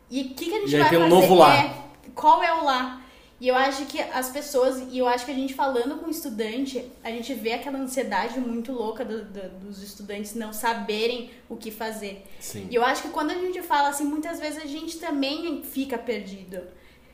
e 0.09 0.23
o 0.23 0.29
que, 0.33 0.45
que 0.45 0.55
a 0.55 0.59
gente 0.59 0.75
e 0.75 0.79
vai 0.79 0.89
fazer? 0.89 1.03
Um 1.03 1.07
novo 1.07 1.35
lá. 1.35 1.55
É, 1.55 1.73
qual 2.13 2.43
é 2.43 2.53
o 2.53 2.65
lá? 2.65 3.01
E 3.45 3.47
eu 3.47 3.55
acho 3.55 3.85
que 3.85 4.01
as 4.01 4.31
pessoas, 4.31 4.87
e 4.91 4.97
eu 4.97 5.07
acho 5.07 5.23
que 5.23 5.29
a 5.29 5.35
gente 5.35 5.53
falando 5.53 5.99
com 5.99 6.07
o 6.07 6.09
estudante, 6.09 6.83
a 7.03 7.11
gente 7.11 7.31
vê 7.35 7.53
aquela 7.53 7.77
ansiedade 7.77 8.39
muito 8.39 8.71
louca 8.71 9.05
do, 9.05 9.23
do, 9.23 9.49
dos 9.59 9.83
estudantes 9.83 10.33
não 10.33 10.51
saberem 10.51 11.29
o 11.47 11.55
que 11.55 11.69
fazer. 11.69 12.23
Sim. 12.39 12.65
E 12.71 12.73
eu 12.73 12.83
acho 12.83 13.03
que 13.03 13.09
quando 13.09 13.29
a 13.29 13.35
gente 13.35 13.61
fala 13.61 13.89
assim, 13.89 14.03
muitas 14.03 14.39
vezes 14.39 14.57
a 14.63 14.65
gente 14.65 14.97
também 14.97 15.61
fica 15.61 15.95
perdido. 15.95 16.59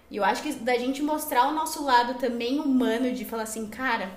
E 0.10 0.16
eu 0.16 0.24
acho 0.24 0.42
que 0.42 0.54
da 0.54 0.78
gente 0.78 1.04
mostrar 1.04 1.50
o 1.50 1.54
nosso 1.54 1.84
lado 1.84 2.14
também 2.14 2.62
humano, 2.62 3.12
de 3.12 3.26
falar 3.26 3.44
assim, 3.44 3.68
cara, 3.68 4.10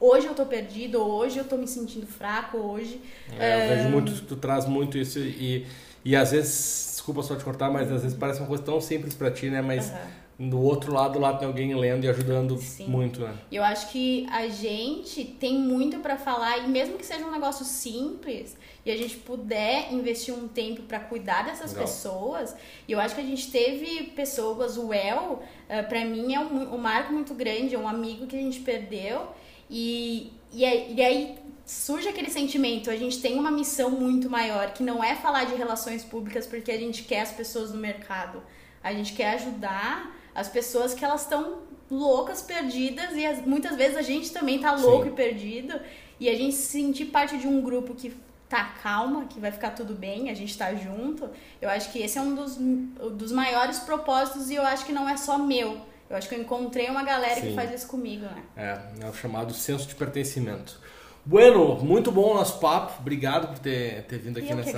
hoje 0.00 0.26
eu 0.26 0.34
tô 0.34 0.46
perdido, 0.46 1.00
ou 1.00 1.08
hoje 1.08 1.38
eu 1.38 1.44
tô 1.44 1.56
me 1.56 1.68
sentindo 1.68 2.04
fraco, 2.04 2.58
hoje. 2.58 3.00
É, 3.38 3.70
eu 3.70 3.76
vejo 3.76 3.88
muito, 3.90 4.22
tu 4.22 4.34
traz 4.34 4.66
muito 4.66 4.98
isso 4.98 5.20
e, 5.20 5.68
e 6.04 6.16
às 6.16 6.32
vezes, 6.32 6.94
desculpa 6.94 7.22
só 7.22 7.36
te 7.36 7.44
cortar, 7.44 7.70
mas 7.70 7.92
às 7.92 8.02
vezes 8.02 8.18
parece 8.18 8.40
uma 8.40 8.48
coisa 8.48 8.64
tão 8.64 8.80
simples 8.80 9.14
para 9.14 9.30
ti, 9.30 9.48
né? 9.48 9.62
Mas. 9.62 9.90
Uhum 9.90 10.29
do 10.48 10.58
outro 10.58 10.94
lado 10.94 11.18
lá 11.18 11.34
tem 11.34 11.46
alguém 11.46 11.74
lendo 11.74 12.04
e 12.04 12.08
ajudando 12.08 12.56
Sim. 12.56 12.86
muito, 12.86 13.20
né? 13.20 13.34
Eu 13.52 13.62
acho 13.62 13.90
que 13.90 14.26
a 14.30 14.48
gente 14.48 15.22
tem 15.22 15.58
muito 15.58 15.98
para 15.98 16.16
falar 16.16 16.58
e 16.58 16.68
mesmo 16.68 16.96
que 16.96 17.04
seja 17.04 17.26
um 17.26 17.30
negócio 17.30 17.62
simples 17.62 18.56
e 18.86 18.90
a 18.90 18.96
gente 18.96 19.16
puder 19.18 19.92
investir 19.92 20.32
um 20.32 20.48
tempo 20.48 20.82
para 20.84 20.98
cuidar 20.98 21.44
dessas 21.44 21.72
Legal. 21.72 21.86
pessoas, 21.86 22.56
e 22.88 22.92
eu 22.92 22.98
acho 22.98 23.14
que 23.14 23.20
a 23.20 23.24
gente 23.24 23.50
teve 23.50 24.04
pessoas, 24.16 24.78
o 24.78 24.94
El, 24.94 25.18
uh, 25.18 25.42
eh, 25.68 25.82
para 25.82 26.06
mim 26.06 26.34
é 26.34 26.40
um, 26.40 26.74
um 26.74 26.78
marco 26.78 27.12
muito 27.12 27.34
grande, 27.34 27.74
é 27.74 27.78
um 27.78 27.86
amigo 27.86 28.26
que 28.26 28.34
a 28.34 28.40
gente 28.40 28.60
perdeu 28.60 29.28
e, 29.68 30.32
e, 30.50 30.62
e 30.62 31.02
aí 31.02 31.38
surge 31.66 32.08
aquele 32.08 32.30
sentimento, 32.30 32.90
a 32.90 32.96
gente 32.96 33.20
tem 33.20 33.38
uma 33.38 33.50
missão 33.50 33.90
muito 33.90 34.30
maior, 34.30 34.72
que 34.72 34.82
não 34.82 35.04
é 35.04 35.14
falar 35.14 35.44
de 35.44 35.54
relações 35.54 36.02
públicas 36.02 36.46
porque 36.46 36.72
a 36.72 36.78
gente 36.78 37.02
quer 37.02 37.20
as 37.20 37.30
pessoas 37.30 37.72
no 37.72 37.78
mercado. 37.78 38.42
A 38.82 38.94
gente 38.94 39.12
quer 39.12 39.34
ajudar 39.34 40.18
as 40.34 40.48
pessoas 40.48 40.94
que 40.94 41.04
elas 41.04 41.22
estão 41.22 41.58
loucas, 41.90 42.40
perdidas, 42.40 43.16
e 43.16 43.26
as, 43.26 43.44
muitas 43.44 43.76
vezes 43.76 43.96
a 43.96 44.02
gente 44.02 44.30
também 44.30 44.60
tá 44.60 44.72
louco 44.72 45.04
Sim. 45.04 45.10
e 45.10 45.12
perdido, 45.12 45.80
e 46.18 46.28
a 46.28 46.36
gente 46.36 46.54
se 46.54 46.66
sentir 46.68 47.06
parte 47.06 47.36
de 47.36 47.48
um 47.48 47.60
grupo 47.60 47.94
que 47.94 48.14
tá 48.48 48.64
calma, 48.82 49.26
que 49.26 49.38
vai 49.38 49.52
ficar 49.52 49.70
tudo 49.70 49.94
bem, 49.94 50.28
a 50.28 50.34
gente 50.34 50.56
tá 50.56 50.74
junto, 50.74 51.30
eu 51.60 51.70
acho 51.70 51.90
que 51.92 52.00
esse 52.00 52.18
é 52.18 52.20
um 52.20 52.34
dos, 52.34 52.56
dos 52.56 53.32
maiores 53.32 53.78
propósitos 53.78 54.50
e 54.50 54.56
eu 54.56 54.62
acho 54.62 54.84
que 54.84 54.92
não 54.92 55.08
é 55.08 55.16
só 55.16 55.38
meu. 55.38 55.80
Eu 56.10 56.16
acho 56.16 56.28
que 56.28 56.34
eu 56.34 56.40
encontrei 56.40 56.90
uma 56.90 57.04
galera 57.04 57.36
Sim. 57.36 57.48
que 57.48 57.54
faz 57.54 57.72
isso 57.72 57.86
comigo, 57.86 58.24
né? 58.24 58.42
É, 58.56 59.06
é 59.06 59.08
o 59.08 59.14
chamado 59.14 59.54
senso 59.54 59.86
de 59.86 59.94
pertencimento. 59.94 60.80
Bueno, 61.24 61.76
muito 61.76 62.10
bom 62.10 62.30
o 62.30 62.34
nosso 62.34 62.58
papo. 62.58 62.94
Obrigado 63.00 63.48
por 63.48 63.58
ter, 63.58 64.04
ter 64.04 64.18
vindo 64.18 64.38
aqui 64.38 64.50
eu 64.50 64.56
nessa 64.56 64.72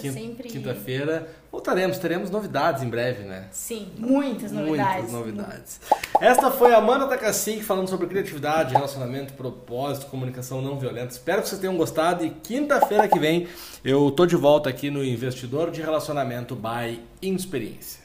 quinta, 0.00 0.12
sempre... 0.12 0.48
quinta-feira. 0.48 1.28
Voltaremos, 1.52 1.98
teremos 1.98 2.30
novidades 2.30 2.82
em 2.82 2.88
breve, 2.88 3.24
né? 3.24 3.48
Sim, 3.52 3.92
muitas 3.98 4.50
novidades. 4.50 5.10
Muitas 5.10 5.12
novidades. 5.12 5.80
Esta 6.20 6.50
foi 6.50 6.72
a 6.72 6.78
Amanda 6.78 7.06
Takasik 7.06 7.62
falando 7.62 7.88
sobre 7.88 8.06
criatividade, 8.06 8.72
relacionamento, 8.72 9.34
propósito, 9.34 10.06
comunicação 10.06 10.62
não 10.62 10.78
violenta. 10.78 11.12
Espero 11.12 11.42
que 11.42 11.48
vocês 11.48 11.60
tenham 11.60 11.76
gostado 11.76 12.24
e 12.24 12.30
quinta-feira 12.30 13.06
que 13.06 13.18
vem 13.18 13.46
eu 13.84 14.10
tô 14.10 14.24
de 14.26 14.36
volta 14.36 14.70
aqui 14.70 14.90
no 14.90 15.04
Investidor 15.04 15.70
de 15.70 15.82
Relacionamento 15.82 16.56
by 16.56 17.00
Experiência. 17.20 18.03